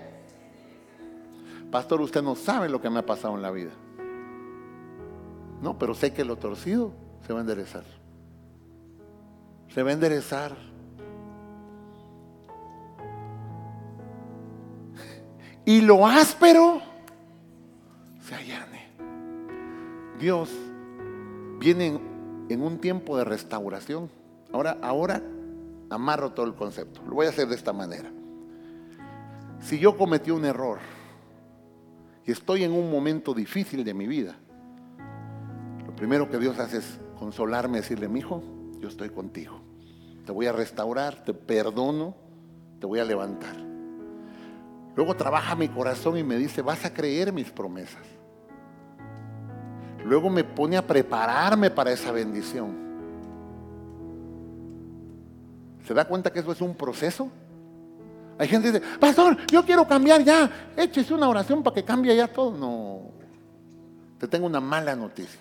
Pastor, 1.72 2.02
usted 2.02 2.22
no 2.22 2.36
sabe 2.36 2.70
lo 2.70 2.82
que 2.82 2.90
me 2.90 3.00
ha 3.00 3.06
pasado 3.06 3.36
en 3.36 3.42
la 3.42 3.52
vida. 3.52 3.72
No, 5.62 5.78
pero 5.78 5.94
sé 5.94 6.14
que 6.14 6.24
lo 6.24 6.38
torcido 6.38 6.94
se 7.26 7.34
va 7.34 7.40
a 7.40 7.42
enderezar. 7.42 7.84
Se 9.74 9.84
va 9.84 9.90
a 9.90 9.94
enderezar. 9.94 10.56
Y 15.66 15.82
lo 15.82 16.08
áspero 16.08 16.82
se 18.22 18.36
allane. 18.36 18.88
Dios 20.18 20.50
viene 21.60 22.00
en, 22.48 22.62
un 22.62 22.80
tiempo 22.80 23.18
de 23.18 23.26
restauración. 23.26 24.10
Ahora, 24.52 24.78
ahora 24.82 25.22
amarro 25.90 26.32
todo 26.32 26.46
el 26.46 26.56
concepto. 26.56 27.02
Lo 27.08 27.16
voy 27.16 27.26
a 27.26 27.30
hacer 27.30 27.48
de 27.48 27.56
esta 27.56 27.74
manera. 27.74 28.10
Si 29.60 29.80
yo 29.80 29.98
cometí 29.98 30.32
un 30.32 30.46
error, 30.46 30.80
y 32.26 32.32
estoy 32.32 32.64
en 32.64 32.74
un 32.74 32.92
momento 32.92 33.34
difícil 33.34 33.84
de 33.84 33.94
mi 33.94 34.06
vida, 34.06 34.36
lo 35.86 35.96
primero 35.96 36.30
que 36.30 36.38
Dios 36.38 36.60
hace 36.60 36.78
es 36.78 37.00
consolarme, 37.18 37.78
decirle, 37.78 38.08
mi 38.08 38.20
hijo, 38.20 38.44
yo 38.80 38.88
estoy 38.88 39.10
contigo. 39.10 39.62
Te 40.26 40.32
voy 40.32 40.46
a 40.46 40.52
restaurar, 40.52 41.24
te 41.24 41.34
perdono, 41.34 42.16
te 42.80 42.86
voy 42.86 43.00
a 43.00 43.06
levantar. 43.06 43.56
Luego 44.96 45.16
trabaja 45.16 45.56
mi 45.56 45.70
corazón 45.70 46.18
y 46.18 46.24
me 46.24 46.38
dice, 46.38 46.62
vas 46.62 46.84
a 46.84 46.94
creer 46.94 47.32
mis 47.32 47.50
promesas. 47.52 48.04
Luego 50.04 50.30
me 50.30 50.44
pone 50.44 50.78
a 50.78 50.86
prepararme 50.86 51.70
para 51.70 51.92
esa 51.92 52.12
bendición. 52.12 52.87
¿Se 55.88 55.94
da 55.94 56.04
cuenta 56.06 56.34
que 56.34 56.40
eso 56.40 56.52
es 56.52 56.60
un 56.60 56.76
proceso? 56.76 57.30
Hay 58.38 58.50
gente 58.50 58.72
que 58.72 58.80
dice, 58.80 58.98
pastor, 59.00 59.38
yo 59.48 59.64
quiero 59.64 59.88
cambiar 59.88 60.22
ya. 60.22 60.74
Échese 60.76 61.14
una 61.14 61.30
oración 61.30 61.64
para 61.64 61.76
que 61.76 61.86
cambie 61.86 62.14
ya 62.14 62.28
todo. 62.28 62.52
No. 62.52 63.12
Te 64.20 64.28
tengo 64.28 64.46
una 64.48 64.60
mala 64.60 64.98
noticia. 64.98 65.40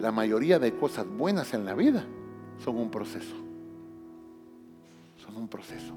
La 0.00 0.10
mayoría 0.10 0.58
de 0.58 0.74
cosas 0.74 1.06
buenas 1.06 1.52
en 1.52 1.66
la 1.66 1.74
vida 1.74 2.04
son 2.64 2.78
un 2.78 2.90
proceso. 2.90 3.34
Son 5.22 5.36
un 5.36 5.48
proceso. 5.48 5.92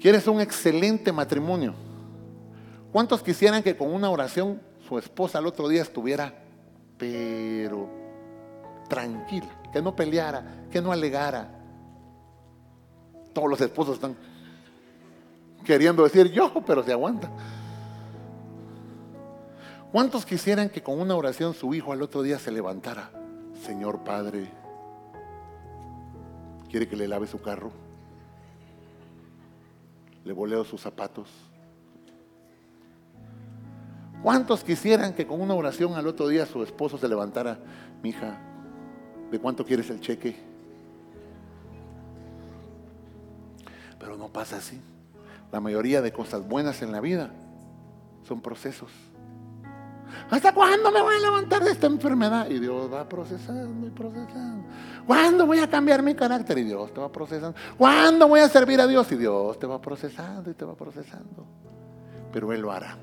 ¿Quieres 0.00 0.26
un 0.26 0.40
excelente 0.40 1.12
matrimonio? 1.12 1.74
¿Cuántos 2.90 3.22
quisieran 3.22 3.62
que 3.62 3.76
con 3.76 3.94
una 3.94 4.10
oración 4.10 4.60
su 4.88 4.98
esposa 4.98 5.38
al 5.38 5.46
otro 5.46 5.68
día 5.68 5.82
estuviera, 5.82 6.34
pero 6.98 7.88
tranquila, 8.88 9.61
que 9.72 9.80
no 9.80 9.96
peleara, 9.96 10.66
que 10.70 10.80
no 10.80 10.92
alegara? 10.92 11.48
Todos 13.32 13.48
los 13.48 13.60
esposos 13.60 13.94
están 13.94 14.16
queriendo 15.64 16.04
decir 16.04 16.30
yo, 16.30 16.52
pero 16.66 16.82
se 16.82 16.92
aguanta. 16.92 17.30
¿Cuántos 19.90 20.24
quisieran 20.24 20.68
que 20.70 20.82
con 20.82 21.00
una 21.00 21.14
oración 21.16 21.54
su 21.54 21.74
hijo 21.74 21.92
al 21.92 22.02
otro 22.02 22.22
día 22.22 22.38
se 22.38 22.50
levantara? 22.50 23.10
Señor 23.64 24.00
Padre, 24.00 24.50
¿quiere 26.70 26.88
que 26.88 26.96
le 26.96 27.08
lave 27.08 27.26
su 27.26 27.40
carro? 27.40 27.70
¿Le 30.24 30.32
voleo 30.32 30.64
sus 30.64 30.80
zapatos? 30.80 31.28
¿Cuántos 34.22 34.62
quisieran 34.62 35.14
que 35.14 35.26
con 35.26 35.40
una 35.40 35.54
oración 35.54 35.94
al 35.94 36.06
otro 36.06 36.28
día 36.28 36.46
su 36.46 36.62
esposo 36.62 36.96
se 36.96 37.08
levantara? 37.08 37.58
Mi 38.02 38.10
hija, 38.10 38.40
¿de 39.32 39.38
cuánto 39.40 39.64
quieres 39.64 39.88
el 39.88 39.98
cheque? 39.98 40.36
Pero 43.98 44.16
no 44.16 44.28
pasa 44.28 44.58
así. 44.58 44.78
La 45.50 45.58
mayoría 45.58 46.02
de 46.02 46.12
cosas 46.12 46.46
buenas 46.46 46.82
en 46.82 46.92
la 46.92 47.00
vida 47.00 47.30
son 48.28 48.42
procesos. 48.42 48.90
¿Hasta 50.30 50.52
cuándo 50.52 50.92
me 50.92 51.00
voy 51.00 51.16
a 51.16 51.18
levantar 51.18 51.64
de 51.64 51.70
esta 51.70 51.86
enfermedad? 51.86 52.50
Y 52.50 52.58
Dios 52.58 52.92
va 52.92 53.08
procesando 53.08 53.86
y 53.86 53.90
procesando. 53.90 54.68
¿Cuándo 55.06 55.46
voy 55.46 55.60
a 55.60 55.68
cambiar 55.68 56.02
mi 56.02 56.14
carácter? 56.14 56.58
Y 56.58 56.64
Dios 56.64 56.92
te 56.92 57.00
va 57.00 57.10
procesando. 57.10 57.56
¿Cuándo 57.78 58.28
voy 58.28 58.40
a 58.40 58.48
servir 58.50 58.82
a 58.82 58.86
Dios? 58.86 59.10
Y 59.12 59.16
Dios 59.16 59.58
te 59.58 59.66
va 59.66 59.80
procesando 59.80 60.50
y 60.50 60.54
te 60.54 60.66
va 60.66 60.74
procesando. 60.74 61.46
Pero 62.30 62.52
Él 62.52 62.60
lo 62.60 62.70
hará. 62.70 62.98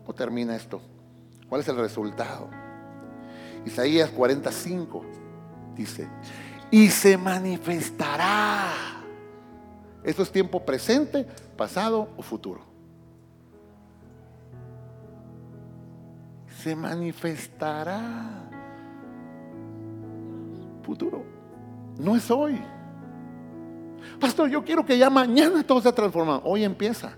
¿Cómo 0.00 0.14
termina 0.14 0.56
esto? 0.56 0.80
¿Cuál 1.48 1.60
es 1.60 1.68
el 1.68 1.76
resultado? 1.76 2.48
Isaías 3.64 4.10
45 4.10 5.29
dice, 5.74 6.08
y 6.70 6.88
se 6.88 7.16
manifestará. 7.16 8.68
Esto 10.02 10.22
es 10.22 10.32
tiempo 10.32 10.64
presente, 10.64 11.26
pasado 11.56 12.08
o 12.16 12.22
futuro. 12.22 12.60
Se 16.62 16.74
manifestará. 16.76 18.48
Futuro. 20.82 21.24
No 21.98 22.16
es 22.16 22.30
hoy. 22.30 22.60
Pastor, 24.18 24.48
yo 24.48 24.64
quiero 24.64 24.84
que 24.84 24.96
ya 24.96 25.10
mañana 25.10 25.62
todo 25.62 25.80
se 25.80 25.92
transformado. 25.92 26.42
Hoy 26.44 26.64
empieza. 26.64 27.12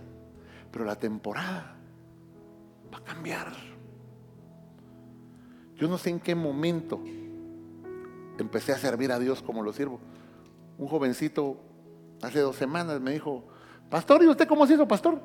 Pero 0.70 0.84
la 0.84 0.96
temporada 0.96 1.76
va 2.92 2.98
a 2.98 3.02
cambiar. 3.02 3.52
Yo 5.76 5.88
no 5.88 5.98
sé 5.98 6.10
en 6.10 6.20
qué 6.20 6.34
momento 6.34 7.00
empecé 8.42 8.72
a 8.72 8.78
servir 8.78 9.10
a 9.12 9.18
Dios 9.18 9.42
como 9.42 9.62
lo 9.62 9.72
sirvo. 9.72 9.98
Un 10.78 10.88
jovencito 10.88 11.56
hace 12.20 12.40
dos 12.40 12.56
semanas 12.56 13.00
me 13.00 13.12
dijo, 13.12 13.44
pastor, 13.88 14.22
¿y 14.22 14.28
usted 14.28 14.46
cómo 14.46 14.66
se 14.66 14.74
hizo 14.74 14.86
pastor? 14.86 15.20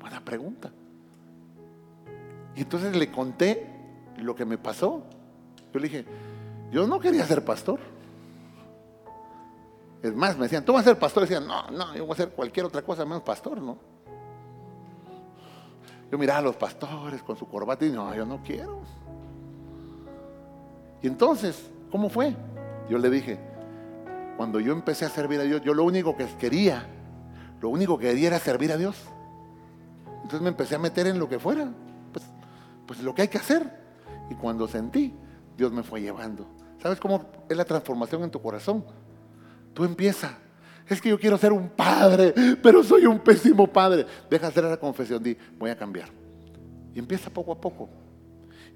Buena 0.00 0.24
pregunta. 0.24 0.70
Y 2.56 2.62
entonces 2.62 2.96
le 2.96 3.10
conté 3.10 3.66
lo 4.18 4.34
que 4.34 4.44
me 4.44 4.58
pasó. 4.58 5.02
Yo 5.72 5.80
le 5.80 5.88
dije, 5.88 6.04
yo 6.70 6.86
no 6.86 7.00
quería 7.00 7.26
ser 7.26 7.44
pastor. 7.44 7.80
Es 10.02 10.14
más, 10.14 10.36
me 10.36 10.44
decían, 10.44 10.64
tú 10.64 10.72
vas 10.72 10.82
a 10.82 10.90
ser 10.90 10.98
pastor. 10.98 11.22
Decían, 11.22 11.46
no, 11.46 11.70
no, 11.70 11.94
yo 11.94 12.04
voy 12.04 12.12
a 12.14 12.16
ser 12.16 12.30
cualquier 12.30 12.66
otra 12.66 12.82
cosa 12.82 13.04
menos 13.04 13.22
pastor, 13.22 13.60
¿no? 13.60 13.78
Yo 16.10 16.18
miraba 16.18 16.40
a 16.40 16.42
los 16.42 16.56
pastores 16.56 17.22
con 17.22 17.36
su 17.36 17.48
corbata 17.48 17.84
y 17.86 17.90
no, 17.90 18.14
yo 18.14 18.24
no 18.24 18.40
quiero. 18.42 18.80
Y 21.04 21.06
entonces, 21.06 21.70
¿cómo 21.90 22.08
fue? 22.08 22.34
Yo 22.88 22.96
le 22.96 23.10
dije, 23.10 23.38
cuando 24.38 24.58
yo 24.58 24.72
empecé 24.72 25.04
a 25.04 25.10
servir 25.10 25.38
a 25.38 25.42
Dios, 25.42 25.60
yo 25.60 25.74
lo 25.74 25.84
único 25.84 26.16
que 26.16 26.24
quería, 26.38 26.86
lo 27.60 27.68
único 27.68 27.98
que 27.98 28.06
quería 28.06 28.28
era 28.28 28.38
servir 28.38 28.72
a 28.72 28.78
Dios. 28.78 28.96
Entonces 30.22 30.40
me 30.40 30.48
empecé 30.48 30.76
a 30.76 30.78
meter 30.78 31.06
en 31.06 31.18
lo 31.18 31.28
que 31.28 31.38
fuera, 31.38 31.68
pues, 32.10 32.24
pues 32.86 33.02
lo 33.02 33.14
que 33.14 33.20
hay 33.20 33.28
que 33.28 33.36
hacer. 33.36 33.70
Y 34.30 34.34
cuando 34.34 34.66
sentí, 34.66 35.12
Dios 35.58 35.72
me 35.72 35.82
fue 35.82 36.00
llevando. 36.00 36.46
¿Sabes 36.82 36.98
cómo 36.98 37.26
es 37.50 37.54
la 37.58 37.66
transformación 37.66 38.24
en 38.24 38.30
tu 38.30 38.40
corazón? 38.40 38.82
Tú 39.74 39.84
empiezas. 39.84 40.32
Es 40.88 41.02
que 41.02 41.10
yo 41.10 41.20
quiero 41.20 41.36
ser 41.36 41.52
un 41.52 41.68
padre, 41.68 42.32
pero 42.62 42.82
soy 42.82 43.04
un 43.04 43.18
pésimo 43.18 43.66
padre. 43.66 44.06
Deja 44.30 44.46
hacer 44.46 44.64
la 44.64 44.78
confesión, 44.78 45.22
di, 45.22 45.36
voy 45.58 45.68
a 45.68 45.76
cambiar. 45.76 46.08
Y 46.94 46.98
empieza 46.98 47.28
poco 47.28 47.52
a 47.52 47.60
poco. 47.60 47.90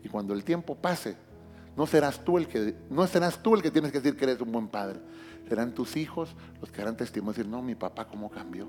Y 0.04 0.10
cuando 0.10 0.34
el 0.34 0.44
tiempo 0.44 0.74
pase, 0.74 1.16
no 1.78 1.86
serás 1.86 2.24
tú 2.24 2.38
el 2.38 2.48
que, 2.48 2.74
no 2.90 3.06
serás 3.06 3.40
tú 3.40 3.54
el 3.54 3.62
que 3.62 3.70
tienes 3.70 3.92
que 3.92 4.00
decir 4.00 4.18
que 4.18 4.24
eres 4.24 4.40
un 4.40 4.50
buen 4.50 4.66
padre. 4.66 4.98
Serán 5.48 5.72
tus 5.72 5.96
hijos 5.96 6.34
los 6.60 6.72
que 6.72 6.82
harán 6.82 6.96
testimonio 6.96 7.34
decir, 7.34 7.48
no, 7.48 7.62
mi 7.62 7.76
papá 7.76 8.08
cómo 8.08 8.28
cambió. 8.28 8.66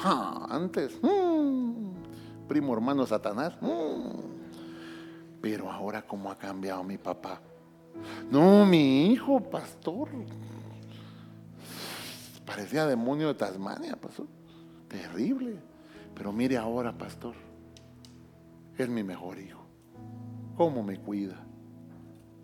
Ah, 0.00 0.48
antes, 0.50 0.92
mm, 1.00 2.48
primo 2.48 2.72
hermano 2.72 3.06
Satanás. 3.06 3.56
Mm, 3.60 4.40
pero 5.40 5.70
ahora 5.70 6.02
cómo 6.04 6.32
ha 6.32 6.36
cambiado 6.36 6.82
mi 6.82 6.98
papá. 6.98 7.40
No, 8.28 8.66
mi 8.66 9.12
hijo, 9.12 9.38
pastor. 9.38 10.08
Parecía 12.44 12.88
demonio 12.88 13.28
de 13.28 13.34
Tasmania, 13.34 13.94
pastor. 13.94 14.26
Terrible. 14.88 15.60
Pero 16.12 16.32
mire 16.32 16.56
ahora, 16.56 16.92
pastor. 16.92 17.36
Es 18.76 18.88
mi 18.88 19.04
mejor 19.04 19.38
hijo. 19.38 19.64
¿Cómo 20.56 20.82
me 20.82 20.98
cuida? 20.98 21.46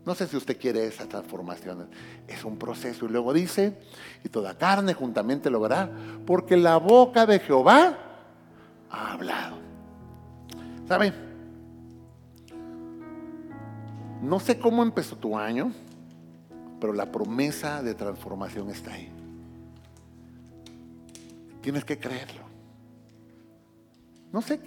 No 0.09 0.15
sé 0.15 0.27
si 0.27 0.39
usted 0.39 0.59
quiere 0.59 0.87
esa 0.87 1.07
transformación. 1.07 1.87
Es 2.27 2.43
un 2.43 2.57
proceso. 2.57 3.05
Y 3.05 3.11
luego 3.11 3.35
dice, 3.35 3.79
y 4.25 4.31
toda 4.31 4.57
carne 4.57 4.95
juntamente 4.95 5.51
lo 5.51 5.61
verá, 5.61 5.91
porque 6.27 6.57
la 6.57 6.79
boca 6.79 7.27
de 7.27 7.39
Jehová 7.39 7.95
ha 8.91 9.13
hablado. 9.13 9.59
¿Sabe? 10.89 11.13
No 14.23 14.41
sé 14.41 14.59
cómo 14.59 14.83
empezó 14.83 15.15
tu 15.15 15.37
año, 15.37 15.75
pero 16.81 16.95
la 16.95 17.13
promesa 17.13 17.83
de 17.83 17.95
transformación 17.95 18.71
está 18.71 18.95
ahí. 18.95 19.13
Tienes 21.61 21.85
que 21.85 21.99
creerlo. 21.99 22.45
No 24.33 24.41
sé, 24.41 24.59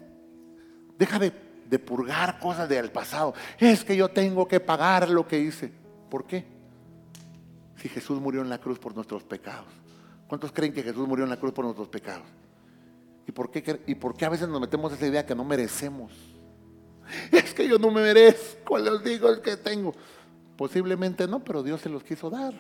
deja 1.00 1.18
de, 1.18 1.34
de 1.72 1.80
purgar 1.80 2.38
cosas 2.38 2.68
del 2.68 2.92
pasado. 2.92 3.34
Es 3.58 3.86
que 3.86 3.96
yo 3.96 4.10
tengo 4.10 4.46
que 4.46 4.60
pagar 4.60 5.10
lo 5.10 5.26
que 5.26 5.40
hice. 5.40 5.72
¿Por 6.10 6.26
qué? 6.26 6.46
Si 7.78 7.88
Jesús 7.88 8.20
murió 8.20 8.42
en 8.42 8.50
la 8.50 8.60
cruz 8.60 8.78
por 8.78 8.94
nuestros 8.94 9.24
pecados. 9.24 9.68
¿Cuántos 10.28 10.52
creen 10.52 10.74
que 10.74 10.84
Jesús 10.84 11.08
murió 11.08 11.24
en 11.24 11.30
la 11.30 11.38
cruz 11.38 11.54
por 11.54 11.64
nuestros 11.64 11.88
pecados? 11.88 12.26
¿Y 13.26 13.32
por 13.32 13.50
qué, 13.50 13.82
y 13.88 13.96
por 13.96 14.16
qué 14.18 14.26
a 14.26 14.30
veces 14.30 14.50
nos 14.50 14.60
metemos 14.60 14.92
esa 14.92 15.08
idea 15.08 15.26
que 15.26 15.34
no 15.34 15.46
merecemos? 15.46 16.12
Es 17.32 17.54
que 17.54 17.68
yo 17.68 17.80
no 17.80 17.90
me 17.90 18.02
merezco 18.02 18.78
los 18.78 19.06
hijos 19.08 19.40
que 19.40 19.56
tengo. 19.56 19.94
Posiblemente 20.58 21.26
no, 21.26 21.40
pero 21.40 21.64
Dios 21.64 21.80
se 21.80 21.90
los 21.90 22.04
quiso 22.04 22.30
dar. 22.30 22.54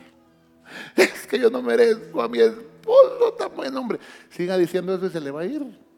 Es 0.95 1.27
que 1.27 1.37
yo 1.37 1.49
no 1.49 1.61
merezco 1.61 2.21
a 2.21 2.29
mi 2.29 2.39
esposo 2.39 3.33
tan 3.37 3.53
buen 3.53 3.75
hombre. 3.75 3.99
Siga 4.29 4.57
diciendo 4.57 4.95
eso 4.95 5.07
y 5.07 5.09
se 5.09 5.19
le 5.19 5.31
va 5.31 5.41
a 5.41 5.45
ir. 5.45 5.90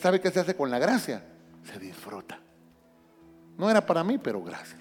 ¿Sabe 0.00 0.20
qué 0.20 0.30
se 0.30 0.40
hace 0.40 0.56
con 0.56 0.70
la 0.70 0.78
gracia? 0.78 1.22
Se 1.64 1.78
disfruta. 1.78 2.40
No 3.56 3.70
era 3.70 3.84
para 3.84 4.02
mí, 4.02 4.18
pero 4.18 4.42
gracias. 4.42 4.80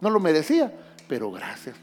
No 0.00 0.10
lo 0.10 0.20
merecía, 0.20 0.72
pero 1.08 1.30
gracias. 1.32 1.76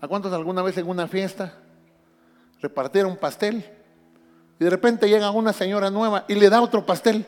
¿A 0.00 0.08
cuántos 0.08 0.32
alguna 0.32 0.62
vez 0.62 0.76
en 0.78 0.88
una 0.88 1.06
fiesta 1.06 1.54
repartieron 2.60 3.16
pastel? 3.16 3.64
Y 4.58 4.64
de 4.64 4.70
repente 4.70 5.08
llega 5.08 5.30
una 5.30 5.52
señora 5.52 5.90
nueva 5.90 6.24
y 6.28 6.34
le 6.34 6.50
da 6.50 6.60
otro 6.60 6.84
pastel. 6.84 7.26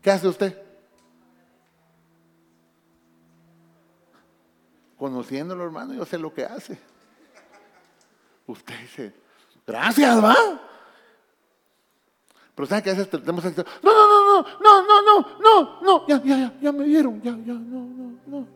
¿Qué 0.00 0.10
hace 0.10 0.28
usted? 0.28 0.58
Conociéndolo, 4.96 5.64
hermano, 5.64 5.92
yo 5.92 6.06
sé 6.06 6.16
lo 6.16 6.32
que 6.32 6.44
hace. 6.44 6.78
Usted 8.46 8.78
dice, 8.80 9.14
gracias, 9.66 10.22
va. 10.22 10.36
Pero 12.54 12.66
¿sabe 12.66 12.82
qué 12.82 12.90
hace? 12.90 13.04
Tenemos 13.06 13.44
no, 13.44 13.50
no, 13.50 13.62
no, 13.82 14.42
no, 14.42 14.46
no, 14.60 14.82
no, 14.86 15.02
no, 15.02 15.38
no, 15.40 15.82
no, 15.82 16.06
ya, 16.06 16.22
ya, 16.22 16.36
ya, 16.36 16.52
ya 16.60 16.72
me 16.72 16.84
dieron, 16.84 17.20
ya, 17.22 17.30
ya, 17.30 17.54
no, 17.54 17.80
no, 17.80 18.12
no. 18.26 18.46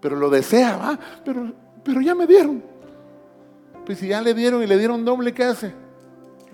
Pero 0.00 0.16
lo 0.16 0.30
desea, 0.30 0.76
¿va? 0.76 0.98
Pero, 1.24 1.52
pero 1.84 2.00
ya 2.00 2.14
me 2.14 2.26
dieron. 2.26 2.62
Pues 3.84 3.98
si 3.98 4.08
ya 4.08 4.20
le 4.20 4.34
dieron 4.34 4.62
y 4.62 4.66
le 4.66 4.78
dieron 4.78 5.04
doble, 5.04 5.34
¿qué 5.34 5.44
hace? 5.44 5.74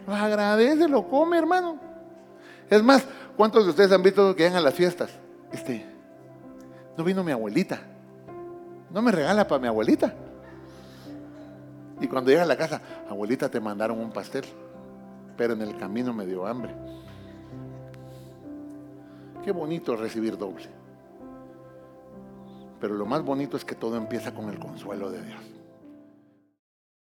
Lo 0.06 0.14
agradece, 0.14 0.88
lo 0.88 1.06
come, 1.08 1.36
hermano. 1.36 1.78
Es 2.70 2.82
más, 2.82 3.06
¿cuántos 3.36 3.64
de 3.64 3.70
ustedes 3.70 3.92
han 3.92 4.02
visto 4.02 4.34
que 4.34 4.44
llegan 4.44 4.58
a 4.58 4.62
las 4.62 4.74
fiestas? 4.74 5.10
Este, 5.52 5.84
no 6.96 7.04
vino 7.04 7.22
mi 7.22 7.32
abuelita. 7.32 7.80
No 8.90 9.02
me 9.02 9.12
regala 9.12 9.46
para 9.46 9.60
mi 9.60 9.68
abuelita. 9.68 10.14
Y 12.00 12.08
cuando 12.08 12.30
llega 12.30 12.42
a 12.42 12.46
la 12.46 12.56
casa, 12.56 12.80
abuelita, 13.08 13.48
te 13.48 13.60
mandaron 13.60 13.98
un 13.98 14.10
pastel, 14.10 14.44
pero 15.36 15.52
en 15.54 15.62
el 15.62 15.76
camino 15.76 16.12
me 16.12 16.26
dio 16.26 16.46
hambre. 16.46 16.74
Qué 19.44 19.52
bonito 19.52 19.94
es 19.94 20.00
recibir 20.00 20.36
doble. 20.36 20.66
Pero 22.80 22.94
lo 22.94 23.06
más 23.06 23.22
bonito 23.22 23.56
es 23.56 23.64
que 23.64 23.74
todo 23.74 23.96
empieza 23.96 24.34
con 24.34 24.48
el 24.48 24.58
consuelo 24.58 25.10
de 25.10 25.22
Dios. 25.22 25.55